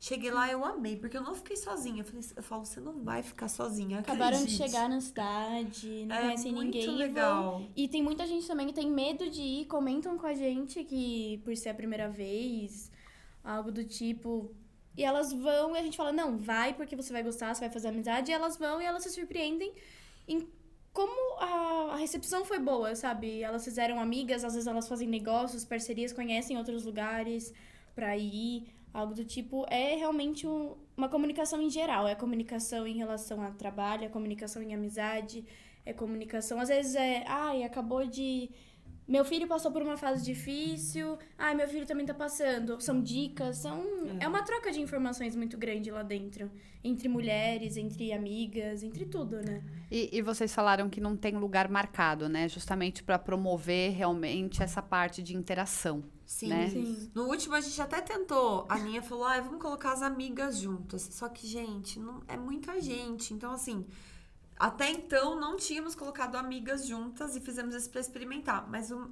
[0.05, 2.01] Cheguei lá, eu amei, porque eu não fiquei sozinha.
[2.01, 3.99] Eu, falei, eu falo, você não vai ficar sozinha.
[3.99, 6.83] Acabaram de acredite." chegar na cidade, não É conhecem muito ninguém.
[6.83, 7.61] e vão- legal.
[7.73, 11.39] E tem muita gente também que tem medo de ir, comentam com a gente que
[11.45, 12.91] por ser a primeira vez,
[13.41, 14.51] algo do tipo.
[14.97, 17.69] E elas vão e a gente fala, não, vai porque você vai gostar, você vai
[17.69, 18.29] fazer amizade.
[18.29, 19.71] E elas vão e elas se surpreendem
[20.27, 20.45] em
[20.91, 23.41] como a, a recepção foi boa, sabe?
[23.41, 27.53] Elas fizeram amigas, às vezes elas fazem negócios, parcerias, conhecem outros lugares
[27.95, 29.65] pra ir, algo do tipo.
[29.69, 32.08] É realmente um- uma comunicação em geral.
[32.08, 35.43] É comunicação em relação a trabalho, é comunicação em amizade,
[35.86, 36.60] é comunicação.
[36.60, 38.49] Às vezes é, ai, acabou de.
[39.06, 41.17] Meu filho passou por uma fase difícil.
[41.38, 42.79] Ai, meu filho também tá passando.
[42.79, 43.84] São dicas, são.
[44.21, 46.49] É, uma troca de informações muito grande lá dentro.
[46.82, 49.62] Entre mulheres, entre amigas, entre tudo, né?
[49.91, 52.47] E, e vocês falaram que não tem lugar marcado, né?
[52.47, 56.01] Justamente para promover realmente essa parte de interação.
[56.25, 56.47] Sim.
[56.47, 56.69] né?
[56.69, 57.12] Sim.
[57.13, 58.65] No último a gente até tentou.
[58.69, 61.01] A Ninha falou: ah, vamos colocar as amigas juntas.
[61.12, 63.33] Só que, gente, não, é muita gente.
[63.33, 63.86] Então, assim,
[64.57, 68.67] até então não tínhamos colocado amigas juntas e fizemos isso pra experimentar.
[68.69, 69.09] Mas o-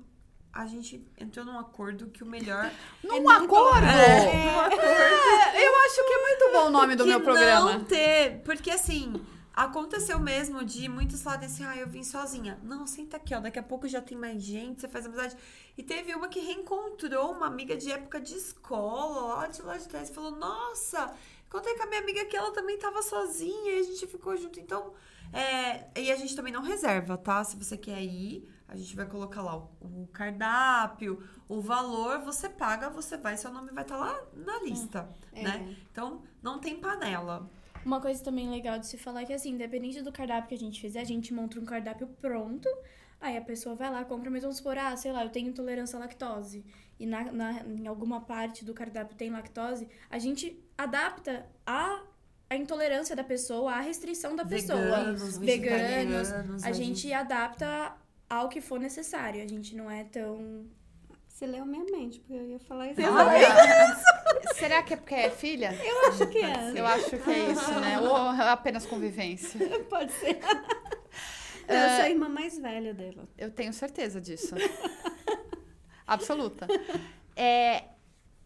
[0.53, 2.69] a gente entrou num acordo que o melhor
[3.03, 3.85] Num acordo!
[3.85, 7.21] é, num acordo É, eu acho que é muito bom o nome do que meu
[7.21, 7.73] programa.
[7.73, 9.13] não ter, porque assim,
[9.53, 12.59] aconteceu mesmo de muitos falarem assim, ah, eu vim sozinha.
[12.63, 15.35] Não, senta aqui, ó, daqui a pouco já tem mais gente, você faz amizade.
[15.77, 19.87] E teve uma que reencontrou uma amiga de época de escola, lá de lá de
[19.87, 21.13] trás, e falou, nossa,
[21.49, 24.59] contei com a minha amiga que ela também tava sozinha, e a gente ficou junto,
[24.59, 24.93] então...
[25.33, 27.41] É, e a gente também não reserva, tá?
[27.45, 32.89] Se você quer ir, a gente vai colocar lá o, cardápio, o valor, você paga,
[32.89, 35.41] você vai, seu nome vai estar lá na lista, É.
[35.43, 35.77] né?
[35.89, 37.49] Então, não tem panela.
[37.85, 40.57] Uma coisa também legal de se falar é que, assim, independente do cardápio que a
[40.57, 42.67] gente fizer, a gente monta um cardápio pronto.
[43.19, 45.97] Aí a pessoa vai lá, compra, mas vamos supor, ah, sei lá, eu tenho intolerância
[45.97, 46.65] à lactose.
[46.99, 49.87] E na, na- em alguma parte do cardápio tem lactose.
[50.09, 52.01] A gente adapta a,
[52.49, 54.79] a intolerância da pessoa, a restrição da pessoa.
[55.37, 55.37] Veganos,
[56.31, 57.95] Veganos, a gente adapta
[58.29, 59.43] ao que for necessário.
[59.43, 60.65] A gente não é tão.
[61.41, 63.01] Você leu minha mente, porque eu ia falar isso.
[63.01, 65.73] Olha, será que é porque é filha?
[65.83, 66.79] Eu acho que é.
[66.79, 67.99] Eu acho que é isso, né?
[67.99, 69.59] Ou apenas convivência.
[69.89, 70.39] Pode ser.
[71.67, 73.27] Não, eu sou a irmã mais velha dela.
[73.39, 74.53] Eu tenho certeza disso.
[76.05, 76.67] Absoluta.
[77.35, 77.85] É,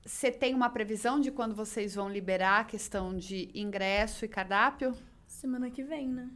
[0.05, 4.95] você tem uma previsão de quando vocês vão liberar a questão de ingresso e cardápio?
[5.27, 6.29] Semana que vem, né?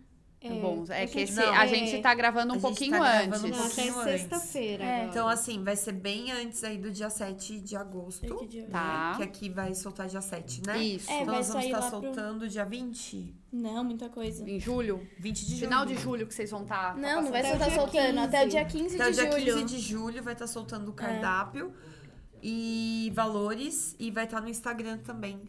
[0.61, 2.91] Bom, é a que gente- esse, não, a é- gente tá gravando um gente pouquinho
[2.91, 3.43] tá gravando antes.
[3.43, 4.21] um Não, até pouquinho antes.
[4.21, 4.83] sexta-feira.
[4.85, 5.05] É.
[5.05, 8.21] Então, assim, vai ser bem antes aí do dia 7 de agosto.
[8.21, 8.69] Fique de olho.
[8.69, 9.15] Tá.
[9.17, 10.77] Que aqui vai soltar dia 7, né?
[10.77, 11.09] Isso.
[11.11, 13.35] É, Então vai nós vamos estar lá pro- soltando dia 20?
[13.51, 14.49] Não, muita coisa.
[14.49, 15.05] Em julho?
[15.19, 15.59] 20 de julho.
[15.59, 16.95] Final de julho que vocês vão estar.
[16.95, 18.05] Não, não vai Até o estar dia soltando.
[18.05, 18.19] 15.
[18.19, 19.53] Até o dia 15 Até o de dia julho.
[19.61, 21.73] 15 de julho vai estar soltando o cardápio
[22.41, 25.41] e valores e vai estar no Instagram também.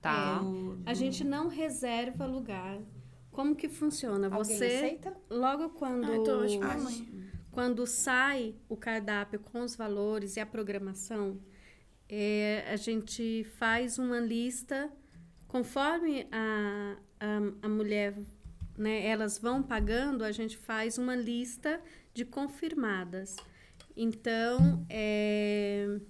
[0.00, 0.38] Tá.
[0.38, 2.78] Do- A gente não reserva lugar.
[3.38, 4.26] Como que funciona?
[4.26, 5.16] Alguém Você, aceita?
[5.30, 10.40] logo quando, Ah, tô, acho que Ah, quando sai o cardápio com os valores e
[10.40, 11.40] a programação,
[12.08, 14.92] é, a gente faz uma lista
[15.46, 18.18] conforme a, a, a mulher,
[18.76, 21.80] né, elas vão pagando, a gente faz uma lista
[22.12, 23.36] de confirmadas.
[23.96, 26.00] Então, é,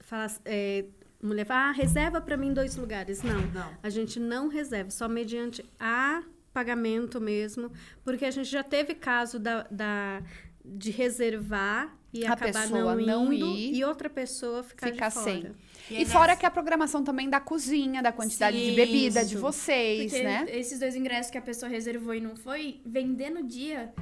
[0.00, 0.86] fala, é,
[1.26, 3.22] mulher fala, ah, reserva para mim dois lugares.
[3.22, 3.70] Não, Não.
[3.82, 7.70] a gente não reserva, só mediante a pagamento mesmo,
[8.04, 10.22] porque a gente já teve caso da, da-
[10.64, 15.08] de reservar e A acabar pessoa não não indo ir, e outra pessoa ficar ficar
[15.08, 15.24] de fora.
[15.24, 15.46] sem.
[15.90, 18.76] E E, aí fora nessa- que a programação também da cozinha, da quantidade de Sim,
[18.76, 19.40] bebida de isso.
[19.42, 20.44] vocês, Porque né?
[20.48, 23.92] esses dois ingressos que a pessoa reservou e não foi, vender no dia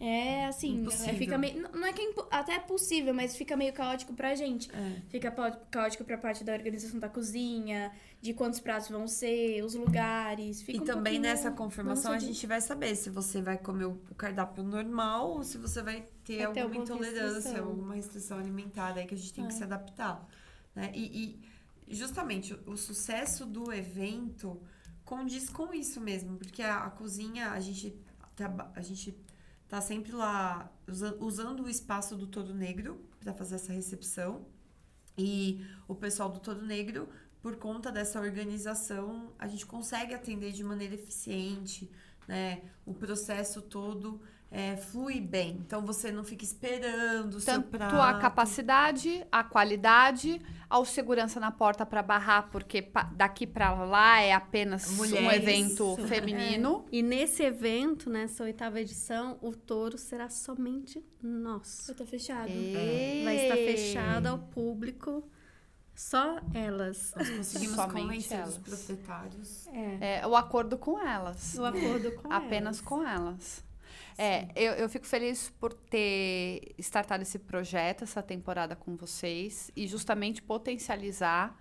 [0.00, 3.72] é assim, é, fica meio, não é que é até é possível, mas fica meio
[3.72, 4.70] caótico pra gente.
[4.72, 5.02] É.
[5.08, 5.30] Fica
[5.70, 10.62] caótico pra parte da organização da cozinha, de quantos pratos vão ser, os lugares.
[10.62, 13.96] Fica E um também nessa confirmação a gente vai saber se você vai comer o
[14.16, 17.66] cardápio normal ou se você vai ter Vai ter alguma alguma intolerância, restrição.
[17.68, 19.56] alguma restrição alimentar aí que a gente tem que É.
[19.56, 20.28] se adaptar.
[20.76, 20.92] Né?
[20.94, 21.40] E,
[21.88, 24.60] e justamente o, o sucesso do evento
[25.04, 27.96] condiz com isso mesmo, porque a, a cozinha, a gente,
[28.76, 29.12] a gente
[29.68, 34.46] tá sempre lá usa- usando o espaço do Todo Negro para fazer essa recepção.
[35.16, 37.08] E o pessoal do Todo Negro,
[37.42, 41.90] por conta dessa organização, a gente consegue atender de maneira eficiente,
[42.26, 42.62] né?
[42.86, 44.20] O processo todo
[44.50, 45.58] é, flui bem.
[45.66, 47.96] Então você não fica esperando o seu Tanto prato.
[47.96, 54.32] a capacidade, a qualidade, ao segurança na porta para barrar, porque daqui para lá é
[54.32, 55.32] apenas um Mulheres.
[55.34, 56.06] evento Isso.
[56.08, 56.86] feminino.
[56.90, 61.88] E nesse evento, nessa oitava edição, o touro será somente nosso.
[61.88, 62.48] Já tá fechado.
[62.50, 63.22] É.
[63.24, 65.28] Vai estar fechado ao público,
[65.94, 67.12] só elas.
[67.16, 68.56] Nós conseguimos Somente convencer elas.
[68.56, 69.66] os proprietários.
[69.68, 71.54] É, É, o acordo com elas.
[71.58, 72.80] o acordo com apenas elas.
[72.80, 73.67] com elas.
[74.18, 79.86] É, eu, eu fico feliz por ter startado esse projeto, essa temporada com vocês e
[79.86, 81.56] justamente potencializar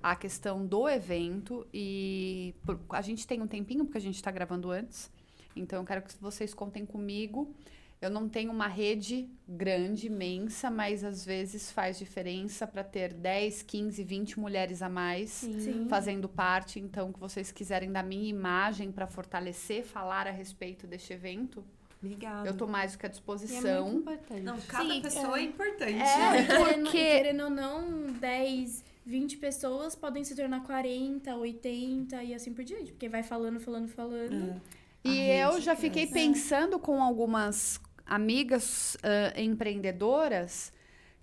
[0.00, 4.30] a questão do evento e por- a gente tem um tempinho porque a gente está
[4.30, 5.10] gravando antes,
[5.56, 7.52] então eu quero que vocês contem comigo.
[7.98, 13.62] Eu não tenho uma rede grande, imensa, mas às vezes faz diferença para ter 10,
[13.62, 15.86] 15, 20 mulheres a mais Sim.
[15.88, 21.14] fazendo parte, então, que vocês quiserem da minha imagem para fortalecer, falar a respeito deste
[21.14, 21.64] evento,
[22.02, 22.48] Obrigada.
[22.48, 23.84] eu tô mais do que à E é disposição.
[23.88, 24.40] muito importante.
[24.42, 25.44] Não, cada Sim, pessoa é, é.
[25.44, 25.98] importante.
[26.02, 32.34] É, querendo, porque- querendo ou não, 10, 20 pessoas podem se tornar 40, 80 e
[32.34, 32.92] assim por diante.
[32.92, 34.60] Porque vai falando, falando, falando.
[35.04, 35.08] É.
[35.08, 35.80] E eu já cresce.
[35.82, 40.72] fiquei pensando com algumas amigas ah, empreendedoras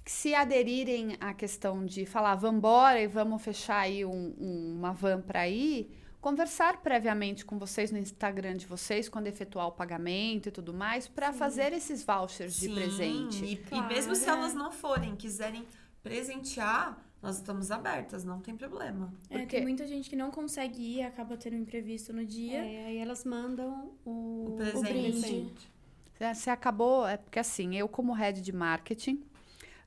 [0.04, 4.92] que se aderirem à questão de falar, vambora e vamos fechar aí um- um- uma
[4.94, 5.90] van para ir,
[6.24, 11.06] conversar previamente com vocês no Instagram de vocês quando efetuar o pagamento e tudo mais
[11.06, 13.44] para fazer esses vouchers de Sim, presente.
[13.44, 14.30] E, e Claro, mesmo se é.
[14.30, 15.66] elas não forem, quiserem
[16.02, 19.14] presentear, nós estamos abertas, não tem problema.
[19.30, 22.60] É, Porque- tem muita gente que não consegue ir, acaba tendo um imprevisto no dia.
[22.64, 25.20] É, aí elas mandam o, O presente.
[25.20, 25.74] brinde.
[26.20, 29.22] É, Você acabou, é porque assim, eu como head de marketing,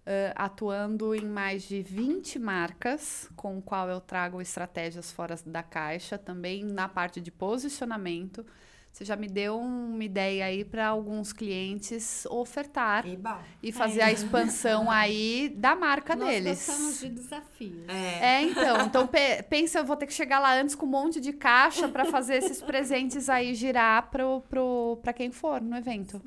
[0.07, 5.63] ãh, atuando em mais de 20 marcas, com o qual eu trago estratégias fora da
[5.63, 8.45] caixa, também na parte de posicionamento.
[8.93, 13.43] Você já me deu uma ideia aí para alguns clientes ofertar Eba.
[13.63, 16.67] e fazer a expansão aí da marca Nós deles.
[16.67, 17.87] gostamos de desafios.
[17.89, 18.37] É.
[18.39, 18.87] É, então.
[18.87, 21.89] Então, pe- pensa, eu vou ter que chegar lá antes com um monte de caixa
[21.89, 26.19] para fazer esses presentes aí girar pro, pro, pra quem for no evento.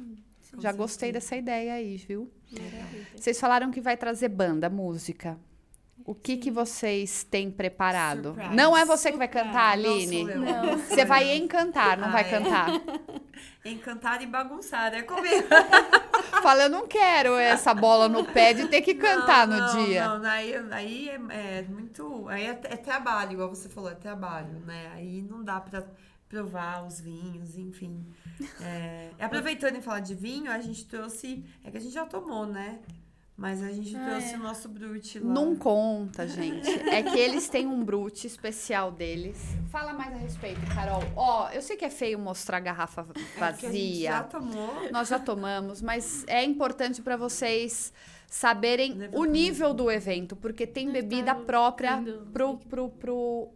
[0.53, 2.31] com Já gostei dessa ideia aí, viu?
[2.51, 2.98] Maravilha.
[3.19, 5.37] Vocês falaram que vai trazer banda, música.
[6.05, 8.29] O que, que vocês têm preparado?
[8.29, 8.55] Surprise.
[8.55, 10.21] Não é você que vai cantar, Não, Aline?
[10.21, 10.39] sou eu.
[10.39, 10.77] Não.
[10.77, 12.29] Você vai encantar, não Ah, vai é.
[12.29, 12.67] cantar.
[13.63, 15.47] Encantar e bagunçar, é comigo.
[16.41, 19.85] Fala, eu não quero essa bola no pé de ter que cantar Não, no não,
[19.85, 20.17] dia.
[20.17, 22.27] Não, aí, aí é, é muito.
[22.29, 24.89] Aí é, é trabalho, igual você falou, é trabalho, né?
[24.93, 25.83] Aí não dá pra
[26.27, 28.05] provar os vinhos, enfim.
[28.61, 31.43] É, e aproveitando em falar de vinho, a gente trouxe.
[31.63, 32.79] É que a gente já tomou, né?
[33.39, 34.37] Mas a gente Ah, trouxe é.
[34.37, 35.33] o nosso brute lá.
[35.33, 36.67] Não conta, gente.
[36.91, 39.37] É que eles têm um brute especial deles.
[39.71, 41.01] Fala mais a respeito, Carol.
[41.15, 44.09] Ó, eu sei que é feio mostrar a garrafa É que a gente vazia.
[44.11, 44.91] já tomou.
[44.91, 47.93] Nós já tomamos, mas é importante para vocês
[48.27, 52.27] saberem Leva o nível do evento, porque tem Deve bebida tá própria lindo.
[52.33, 53.49] pro pro pro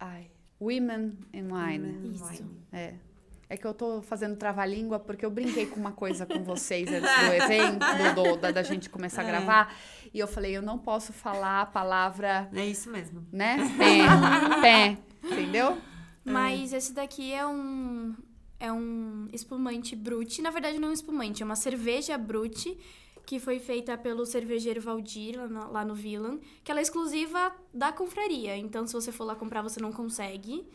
[0.00, 2.12] ai, Women in Wine.
[2.14, 2.24] Isso.
[2.24, 2.50] Wine.
[2.72, 2.94] É.
[3.50, 7.00] É que eu tô fazendo trava-língua porque eu brinquei com uma coisa com vocês antes
[7.00, 7.78] do evento,
[8.14, 9.28] do, do- da, da gente começar a É.
[9.28, 9.74] gravar.
[10.12, 13.26] E eu falei, eu não posso falar a palavra, É isso mesmo.
[13.32, 13.56] né?
[13.78, 13.98] Pé.
[14.60, 14.98] Pé.
[15.24, 15.78] Entendeu?
[16.24, 18.14] Mas esse daqui é um
[18.60, 20.42] é um espumante brute.
[20.42, 22.76] Na verdade, não é um espumante, é uma cerveja brute
[23.24, 27.52] que foi feita pelo cervejeiro Valdir lá no, lá no Villan, que ela é exclusiva
[27.72, 28.56] da confraria.
[28.56, 30.66] Então, se você for lá comprar, você não consegue.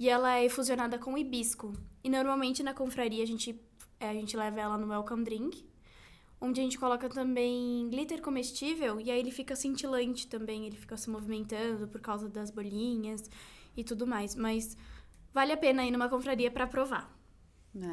[0.00, 1.74] E ela é fusionada com hibisco.
[2.02, 3.54] E normalmente na confraria a gente
[4.00, 5.62] é, a gente leva ela no welcome drink,
[6.40, 10.96] onde a gente coloca também glitter comestível e aí ele fica cintilante também, ele fica
[10.96, 13.30] se movimentando por causa das bolinhas
[13.76, 14.74] e tudo mais, mas
[15.34, 17.14] vale a pena ir numa confraria pra provar,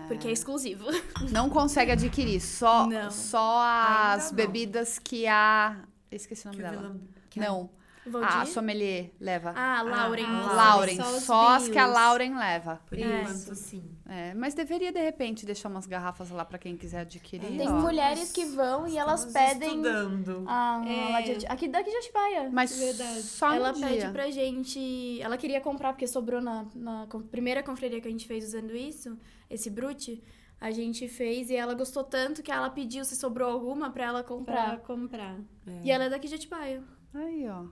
[0.07, 0.85] porque é exclusivo.
[1.29, 3.11] Não consegue adquirir, só, Não.
[3.11, 5.83] só as bebidas que a.
[6.09, 6.81] Esqueci o nome Que dela.
[6.81, 7.69] Villan- que Não,
[8.07, 8.37] Valdir?
[8.37, 9.53] a sommelier leva.
[9.55, 10.25] Ah, Lauren.
[10.25, 11.85] Ah, Lauren, só os só as que a.
[11.87, 12.81] Lauren leva.
[12.87, 13.21] Por É.
[13.21, 13.83] enquanto, sim.
[14.09, 17.57] É, mas deveria, de repente, deixar umas garrafas lá pra quem quiser adquirir.
[17.57, 17.73] Tem ó.
[17.73, 20.45] mulheres que vão e elas Estamos pedem estudando.
[20.47, 21.33] a, É.
[21.37, 22.49] de- aqui daqui de Atibaia.
[22.51, 23.21] Mas Verdade.
[23.23, 24.09] só ela pede dia.
[24.11, 25.21] pra gente.
[25.21, 29.17] Ela queria comprar, porque sobrou na, na primeira confraria que a gente fez usando isso,
[29.49, 30.23] esse brute.
[30.59, 34.23] A gente fez e ela gostou tanto que ela pediu se sobrou alguma pra ela
[34.23, 34.77] Pra comprar.
[34.79, 35.35] comprar.
[35.83, 36.81] E ela é daqui de Atibaia.
[37.13, 37.65] Aí, ó.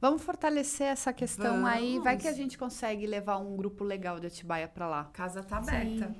[0.00, 1.94] Vamos fortalecer essa questão aí.
[1.98, 2.22] Vai Vamos.
[2.22, 5.04] que a gente consegue levar um grupo legal de Atibaia pra lá.
[5.12, 6.14] Casa tá aberta.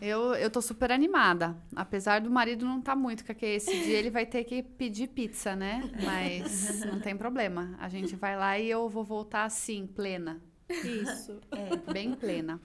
[0.00, 1.56] Eu, eu tô super animada.
[1.74, 5.56] Apesar do marido não tá muito, porque esse dia ele vai ter que pedir pizza,
[5.56, 5.90] né?
[6.04, 7.74] Mas não tem problema.
[7.80, 10.40] A gente vai lá e eu vou voltar assim, plena.
[10.68, 11.40] Isso.
[11.50, 11.92] É.
[11.92, 12.60] Bem plena.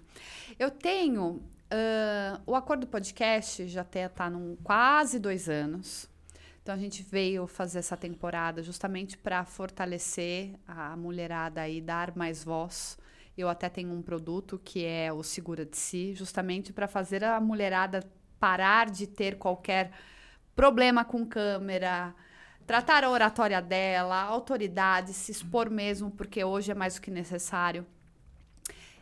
[0.60, 1.42] Eu tenho.
[1.72, 6.08] ah, o Acordo Podcast já até tá num quase dois anos.
[6.66, 12.44] Então a gente veio fazer essa temporada justamente para fortalecer a mulherada aí, dar mais
[12.44, 12.98] voz.
[13.38, 17.40] Eu até tenho um produto que é o Segura de Si, justamente para fazer a
[17.40, 18.04] mulherada
[18.40, 19.92] parar de ter qualquer
[20.56, 22.16] problema com câmera,
[22.66, 27.12] tratar a oratória dela, a autoridade, se expor mesmo, porque hoje é mais do que
[27.12, 27.86] necessário.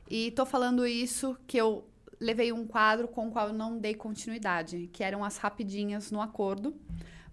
[0.09, 1.87] E tô falando isso que eu
[2.19, 6.21] levei um quadro com o qual eu não dei continuidade, que eram as rapidinhas no
[6.21, 6.75] acordo.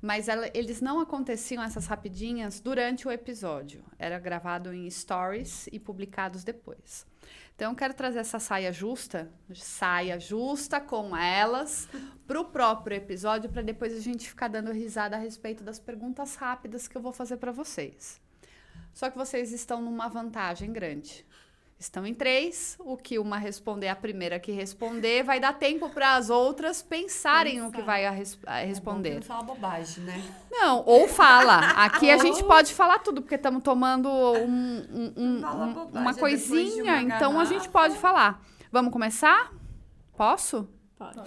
[0.03, 3.85] Mas ela- eles não aconteciam essas rapidinhas durante o episódio.
[3.99, 7.07] Era gravado em stories e publicados depois.
[7.55, 11.87] Então eu quero trazer essa saia justa, saia justa com elas,
[12.27, 16.89] pro próprio episódio, para depois a gente ficar dando risada a respeito das perguntas rápidas
[16.89, 18.19] que eu vou fazer para vocês.
[18.95, 21.27] Só que vocês estão numa vantagem grande.
[21.81, 26.15] Estão em três, o que uma responder a primeira que responder vai dar tempo para
[26.15, 27.87] as outras pensarem no que Pensar.
[27.87, 29.09] vai a res- a É bom responder.
[29.13, 30.23] que não fala bobagem, né?
[30.51, 31.57] Não, ou fala.
[31.83, 36.21] Aqui a gente pode falar tudo, porque estamos tomando um- um- um- bobagem uma de
[36.21, 38.45] coisinha, uma então a gente pode falar.
[38.71, 39.51] Vamos começar?
[40.15, 40.69] Posso?
[40.99, 41.19] Pode.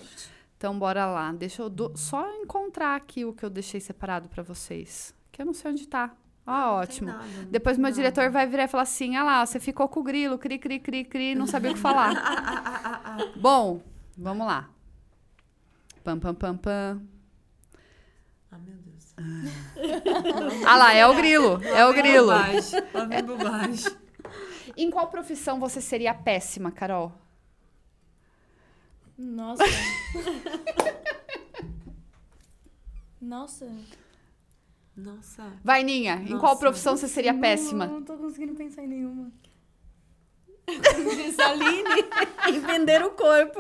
[0.56, 1.32] Então bora lá.
[1.32, 5.16] Deixa eu do- só encontrar aqui o que eu deixei separado para vocês.
[5.32, 6.12] Que eu não sei onde tá.
[6.46, 7.08] Ah, ótimo.
[7.08, 7.96] nada, Depois meu não.
[7.96, 10.80] diretor vai virar e falar assim: ah lá, você ficou com o grilo, cri, cri,
[10.80, 12.14] cri, cri, não sabia o que falar.
[13.38, 13.82] Bom,
[14.18, 14.70] vamos lá.
[16.04, 17.02] Pam, pam, pam, pam.
[18.52, 19.14] Ah, meu Deus.
[20.68, 22.32] Ah lá, é o grilo, é o grilo.
[23.10, 23.94] Vem bobagem.
[24.76, 27.12] Em qual profissão você seria péssima, Carol?
[29.18, 29.64] Nossa.
[33.22, 33.68] Nossa.
[34.96, 35.44] Nossa.
[35.64, 36.60] Vai, Ninha, em qual Nossa.
[36.60, 37.88] profissão você seria Não, péssima?
[37.88, 39.32] Não tô conseguindo pensar em nenhuma.
[40.68, 41.90] Diz Aline
[42.54, 43.60] e vender o corpo.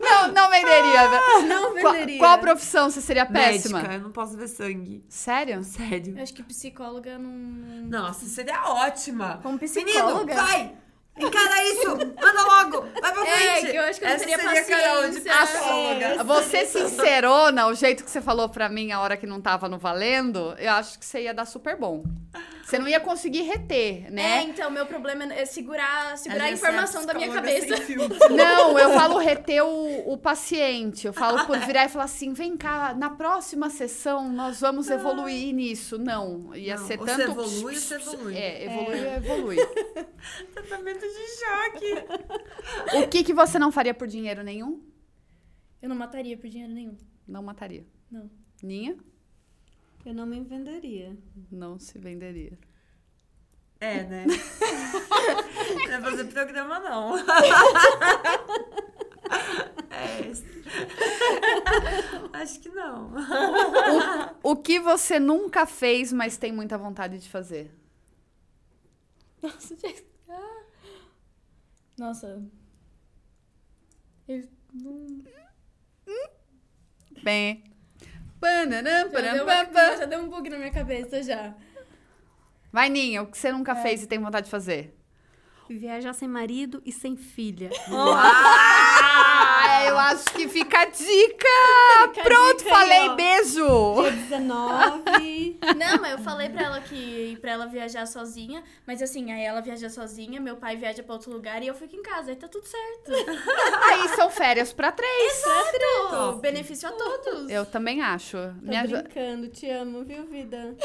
[0.00, 1.08] Não, não venderia.
[1.46, 2.18] Não Qual, venderia.
[2.18, 3.78] qual profissão você seria péssima?
[3.78, 5.04] Médica, eu não posso ver sangue.
[5.08, 5.62] Sério?
[5.62, 6.16] Sério.
[6.16, 7.30] Eu acho que psicóloga não.
[7.30, 9.38] Nossa, seria ótima.
[9.42, 10.34] Como Menino, psicóloga?
[10.34, 10.74] vai!
[11.18, 11.90] Encara isso!
[11.92, 12.86] Anda logo!
[13.00, 13.70] Vai pra É, frente!
[13.70, 16.24] que eu acho que eu não Essa teria seria Carol de psicóloga.
[16.24, 19.78] Você sincerona, o jeito que você falou pra mim a hora que não tava no
[19.78, 22.02] valendo, eu acho que você ia dar super bom.
[22.62, 24.42] Você não ia conseguir reter, É, né?
[24.42, 27.74] então, meu problema é segurar, segurar a você é informação da minha cabeça.
[28.28, 31.06] Não, eu falo reter o, o paciente.
[31.06, 35.54] Eu falo por virar e falar assim: vem cá, na próxima sessão nós vamos evoluir
[35.54, 35.96] nisso.
[35.98, 37.32] Não, ia Não, ser ou tanto.
[37.32, 38.36] você evolui você evolui.
[38.36, 39.56] É, evolui, evolui.
[40.52, 42.98] Tratamento de choque.
[43.02, 44.82] O que, que você não faria por dinheiro nenhum?
[45.80, 46.96] Eu não mataria por dinheiro nenhum.
[47.26, 47.86] Não mataria.
[48.10, 48.30] Não.
[48.62, 48.96] Ninha?
[50.08, 51.14] Eu não me venderia.
[51.52, 52.58] Não se venderia.
[53.78, 54.24] É, né?
[55.86, 57.18] Não é fazer programa, não.
[59.90, 60.32] É.
[62.32, 63.12] Acho que não.
[64.42, 67.70] O que você nunca fez, mas tem muita vontade de fazer?
[69.42, 70.06] Nossa, gente.
[70.26, 70.64] Ah.
[71.98, 72.42] Nossa.
[74.26, 75.22] Eu não.
[77.22, 77.67] Bem.
[78.40, 81.54] Pananã, Já deu, uma- já deu um bug na minha cabeça já.
[82.72, 83.52] Vai, Ninha, o que você É.
[83.52, 84.94] nunca fez e tem vontade de fazer?
[85.68, 87.70] Viajar sem marido e sem filha.
[89.70, 91.04] Ah, eu acho que fica a dica!
[92.08, 93.14] Fica a Pronto, dica aí, falei, ó.
[93.14, 94.02] beijo!
[94.02, 95.58] Dia 19.
[95.76, 99.60] Não, mas eu falei pra ela que pra ela viajar sozinha, mas assim, aí ela
[99.60, 102.48] viaja sozinha, meu pai viaja pra outro lugar e eu fico em casa, aí tá
[102.48, 103.12] tudo certo.
[103.90, 105.32] Aí são férias pra três.
[105.44, 106.36] Exato!
[106.40, 107.50] Benefício a todos.
[107.50, 108.36] Eu também acho.
[108.36, 110.76] Tô Me brincando, te amo, viu, vida?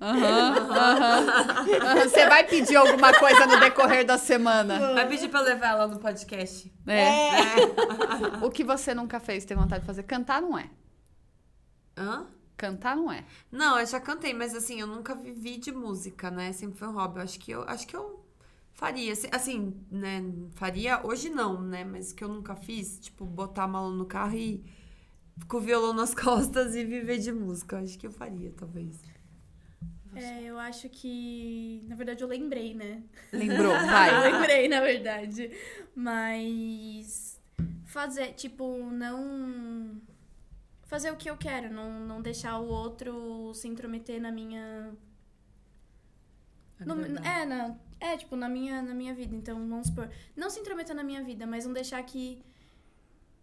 [0.00, 2.08] Aham, aham.
[2.08, 4.94] Você vai pedir alguma coisa no decorrer da semana.
[4.94, 6.72] Vai pedir pra levar ela no podcast.
[6.86, 8.44] É.
[8.44, 10.02] O que você nunca fez tem vontade de fazer?
[10.04, 10.70] Cantar não é.
[11.96, 12.26] Hã?
[12.56, 13.24] Cantar não é.
[13.50, 16.52] Não, eu já cantei, mas assim, eu nunca vivi de música, né?
[16.52, 17.18] Sempre foi um hobby.
[17.18, 18.24] Eu acho que eu, acho que eu
[18.72, 19.12] faria.
[19.12, 20.22] assim- Assim, né?
[20.52, 21.84] Faria hoje não, né?
[21.84, 24.64] Mas que eu nunca fiz, tipo, botar a mala no carro e
[25.48, 27.76] com o violão nas costas e viver de música.
[27.76, 28.98] Eu acho que eu faria, talvez.
[30.14, 31.84] É, eu acho que.
[31.86, 33.02] Na verdade, eu lembrei, né?
[33.32, 33.72] Lembrou?
[33.76, 34.32] Eu Vai.
[34.32, 35.50] lembrei, na verdade.
[35.94, 37.40] Mas.
[37.84, 40.00] Fazer, tipo, não.
[40.82, 44.92] Fazer o que eu quero, não, não deixar o outro se intrometer na minha.
[46.80, 47.28] no- verdade.
[47.28, 49.34] é, na, é, tipo, na minha, na minha vida.
[49.36, 50.10] Então, vamos supor.
[50.36, 52.42] Não se intrometer na minha vida, mas não deixar que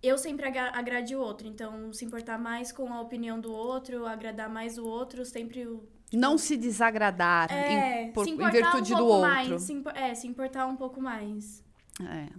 [0.03, 1.47] eu sempre agra- agrade o outro.
[1.47, 5.87] Então, se importar mais com a opinião do outro, agradar mais o outro, sempre o.
[6.13, 9.29] Não se desagradar É, em, por- se em virtude um do outro.
[9.29, 9.61] mais.
[9.61, 11.63] Se, é, se importar um pouco mais.
[12.01, 12.29] É.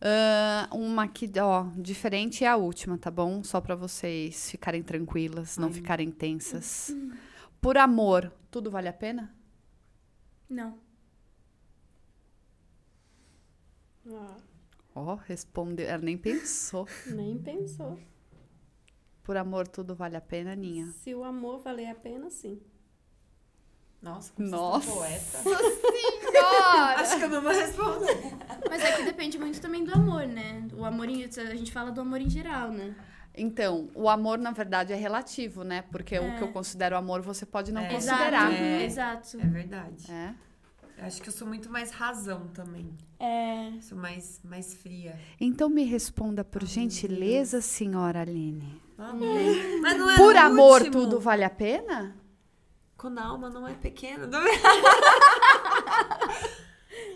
[0.00, 3.42] Ah, uma que, ó, diferente é a última, tá bom?
[3.42, 5.74] Só pra vocês ficarem tranquilas, não Ai.
[5.74, 6.90] ficarem tensas.
[7.60, 9.34] Por amor, tudo vale a pena?
[10.48, 10.78] Não.
[14.94, 16.86] Ó, respondeu, ela nem pensou.
[17.06, 17.98] nem pensou.
[19.22, 20.86] Por amor, tudo vale a pena, Ninha?
[20.92, 22.60] Se o amor valer a pena, sim.
[24.04, 24.90] Nossa, como Nossa.
[24.92, 25.38] poeta.
[25.42, 27.00] Senhora!
[27.00, 28.32] Acho que eu não vou responder.
[28.68, 30.66] Mas é que depende muito também do amor, né?
[30.76, 32.94] O amor, em, a gente fala do amor em geral, né?
[33.36, 35.82] Então, o amor, na verdade, é relativo, né?
[35.90, 36.36] Porque o É.
[36.36, 37.88] que eu considero amor, você pode não É.
[37.88, 38.52] considerar.
[38.52, 38.62] Exato.
[38.62, 38.84] É.
[38.84, 39.36] Exato.
[39.40, 40.12] É verdade.
[40.12, 40.34] É.
[40.98, 42.88] Acho que eu sou muito mais razão também.
[43.18, 43.72] É.
[43.80, 45.18] Sou mais, mais fria.
[45.40, 48.80] Então me responda, por Ai, gentileza, senhora Aline.
[48.96, 49.80] Amém.
[49.80, 50.92] Mas não é Por amor, último.
[50.92, 52.14] tudo vale a pena?
[53.04, 54.26] Quando a alma não é pequena.
[54.26, 54.40] Não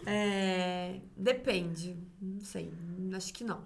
[0.07, 1.01] é...
[1.17, 1.97] Depende.
[2.21, 2.71] Não sei.
[3.17, 3.63] Acho que não.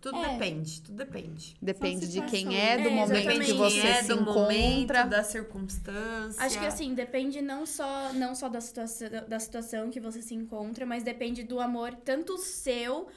[0.00, 0.34] Tudo É.
[0.34, 0.80] depende.
[0.82, 1.56] Tudo depende.
[1.60, 3.50] Depende de quem é, do É, momento exatamente.
[3.50, 5.02] que você é, se do momento, encontra.
[5.06, 6.40] da circunstância.
[6.40, 10.36] Acho que assim, depende não só, não só da, situação, da situação que você se
[10.36, 13.08] encontra, mas depende do amor, tanto seu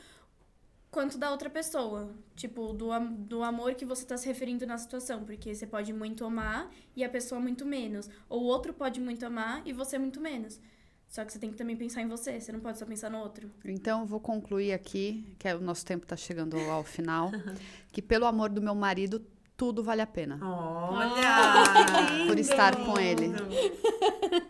[0.91, 2.09] quanto da outra pessoa.
[2.35, 5.23] Tipo, do, do amor que você tá se referindo na situação.
[5.23, 8.09] Porque você pode muito amar e a pessoa muito menos.
[8.29, 10.59] Ou o outro pode muito amar e você muito menos.
[11.07, 13.19] Só que você tem que também pensar em você, você não pode só pensar no
[13.19, 13.49] outro.
[13.63, 17.31] Então, eu vou concluir aqui, que é, o nosso tempo está chegando ao final,
[17.93, 19.25] que pelo amor do meu marido,
[19.55, 20.37] tudo vale a pena.
[20.43, 22.27] Olha!
[22.27, 23.29] Por estar com ele.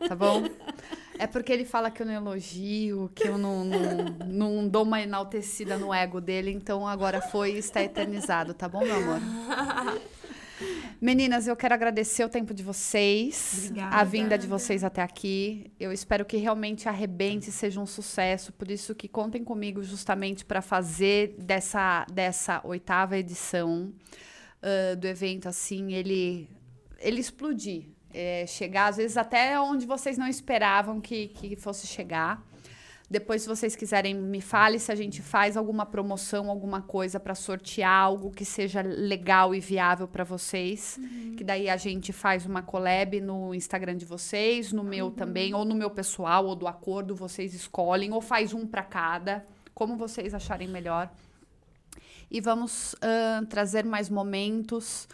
[0.07, 0.43] Tá bom?
[1.19, 5.01] É porque ele fala que eu não elogio, que eu não, não, não dou uma
[5.01, 9.19] enaltecida no ego dele, então agora foi e está eternizado, tá bom, meu amor?
[10.99, 13.95] Meninas, eu quero agradecer o tempo de vocês, Obrigada.
[13.95, 15.71] a vinda de vocês até aqui.
[15.79, 18.51] Eu espero que realmente arrebente, seja um sucesso.
[18.51, 23.93] Por isso que contem comigo justamente para fazer dessa, dessa oitava edição
[24.61, 26.49] ah, do evento assim, ele
[26.99, 27.85] ele explodir,
[28.17, 32.43] é, chegar às vezes até onde vocês não esperavam que, que fosse chegar.
[33.09, 37.33] Depois, se vocês quiserem, me fale se a gente faz alguma promoção, alguma coisa para
[37.35, 40.99] sortear algo que seja legal e viável para vocês.
[41.37, 45.63] Que daí a gente faz uma collab no Instagram de vocês, no meu também, ou
[45.63, 50.33] no meu pessoal, ou do acordo, vocês escolhem, ou faz um para cada, como vocês
[50.33, 51.09] acharem melhor.
[52.29, 55.07] E vamos ahn, trazer mais momentos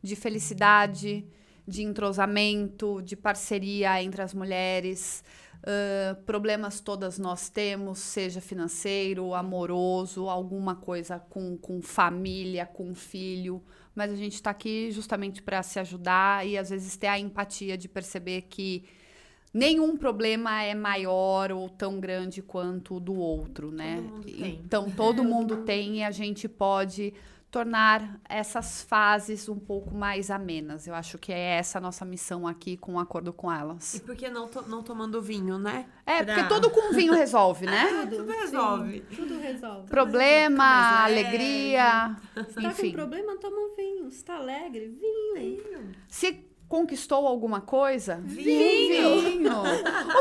[0.00, 1.26] de felicidade,
[1.66, 5.22] de entrosamento, de parceria entre as mulheres.
[5.62, 13.62] Ahn, problemas todas nós temos, seja financeiro, amoroso, alguma coisa com, com família, com filho.
[13.94, 17.76] Mas a gente está aqui justamente para se ajudar e às vezes ter a empatia
[17.76, 18.84] de perceber que
[19.52, 24.02] nenhum problema é maior ou tão grande quanto o do outro, né?
[24.22, 24.60] tem.
[24.64, 27.12] Então todo mundo tem e a gente pode
[27.50, 30.86] tornar essas fases um pouco mais amenas.
[30.86, 34.00] Eu acho que é essa a nossa missão aqui com o acordo com E elas.
[34.06, 35.86] por que não, to- não tomando vinho, né?
[36.06, 37.86] É, Pra- porque tudo com vinho resolve, né?
[38.10, 39.00] Tudo resolve.
[39.14, 39.88] Tudo resolve.
[39.88, 41.28] Problema, Fica mais leve.
[41.28, 42.92] alegria, Tá com enfim.
[42.92, 44.10] problema, toma um vinho.
[44.10, 44.88] Se tá alegre,
[45.34, 45.90] vinho.
[46.08, 46.32] Se
[46.70, 49.20] conquistou alguma coisa, Vinho.
[49.20, 49.52] vinho.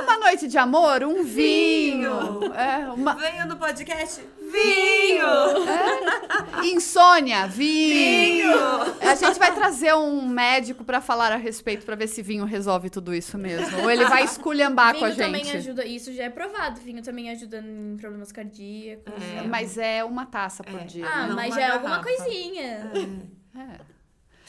[0.01, 2.39] Uma noite de amor, um vinho.
[2.39, 2.53] Vinho.
[2.55, 4.19] É, uma Venha no podcast.
[4.51, 5.27] Vinho!
[6.73, 8.49] insônia, vinho.
[8.99, 12.89] A gente vai trazer um médico pra falar a respeito pra ver se vinho resolve
[12.89, 13.83] tudo isso mesmo.
[13.83, 15.57] Ou ele vai esculhambar com a vinho também gente.
[15.57, 16.81] ajuda, isso já é provado.
[16.81, 19.13] Vinho também ajuda em problemas cardíacos.
[19.37, 19.47] É.
[19.47, 21.05] Mas é uma taça por dia.
[21.07, 22.91] Ah, Não, mas já é alguma coisinha.
[23.55, 23.98] É.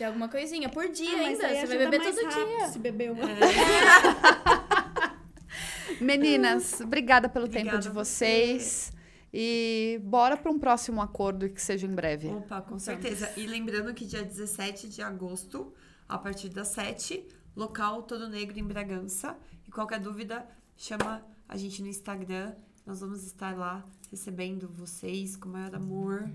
[0.03, 0.69] É alguma coisinha.
[0.69, 1.49] Por dia Ah, ainda.
[1.49, 2.69] Você vai beber todo rápido dia.
[2.69, 3.27] Se beber uma.
[6.01, 8.93] Meninas, obrigada pelo Obrigada tempo de vocês.
[9.33, 12.29] E bora para um próximo acordo que seja em breve.
[12.29, 13.33] Opa, com certeza.
[13.37, 15.73] E lembrando que dia 17 de agosto,
[16.09, 19.37] a partir das 7, local Todo Negro em Bragança.
[19.67, 20.47] E qualquer dúvida,
[20.77, 22.55] chama a gente no Instagram.
[22.87, 26.29] Nós vamos estar lá recebendo vocês com o maior amor.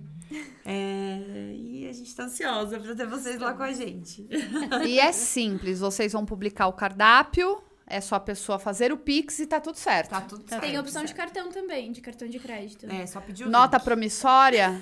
[0.64, 4.28] É, e a gente tá ansiosa pra ter vocês lá com a gente.
[4.86, 9.40] E é simples, vocês vão publicar o cardápio, é só a pessoa fazer o Pix
[9.40, 10.10] e tá tudo certo.
[10.12, 10.62] Tá tudo certo.
[10.62, 12.86] Tem opção de cartão também, de cartão de crédito.
[12.90, 13.84] É, só pedir o Nota link.
[13.84, 14.82] promissória,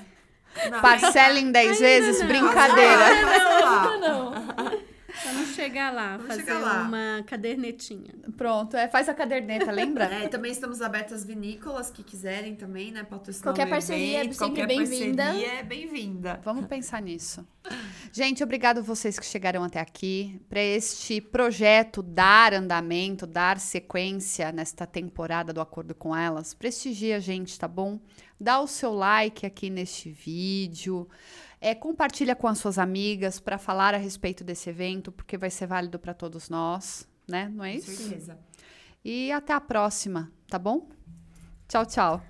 [0.70, 3.06] Não, parcela em 10 vezes, brincadeira.
[3.06, 4.32] Ainda Não, não.
[4.32, 4.93] não.
[5.26, 6.84] Vamos chegar lá, Vamos fazer chegar lá.
[6.84, 8.14] uma cadernetinha.
[8.36, 10.06] Pronto, é, faz a caderneta, lembra?
[10.06, 13.04] É, também estamos abertas às vinícolas que quiserem também, né?
[13.04, 15.24] Patrocinar Qualquer o parceria é evento, sempre qualquer bem-vinda.
[15.24, 16.42] parceria é bem-vinda.
[16.44, 17.46] Vamos pensar nisso.
[18.12, 24.52] Gente, obrigado a vocês que chegaram até aqui para este projeto dar andamento, dar sequência
[24.52, 26.54] nesta temporada do Acordo com Elas.
[26.54, 28.00] Prestigia a gente, tá bom?
[28.40, 31.08] Dá o seu like aqui neste vídeo.
[31.66, 35.66] É, compartilha com as suas amigas para falar a respeito desse evento, porque vai ser
[35.66, 37.48] válido para todos nós, né?
[37.56, 37.90] Não é Com isso?
[37.90, 38.38] certeza.
[39.02, 40.90] E até a próxima, tá bom?
[41.70, 42.22] Tchau, tchau.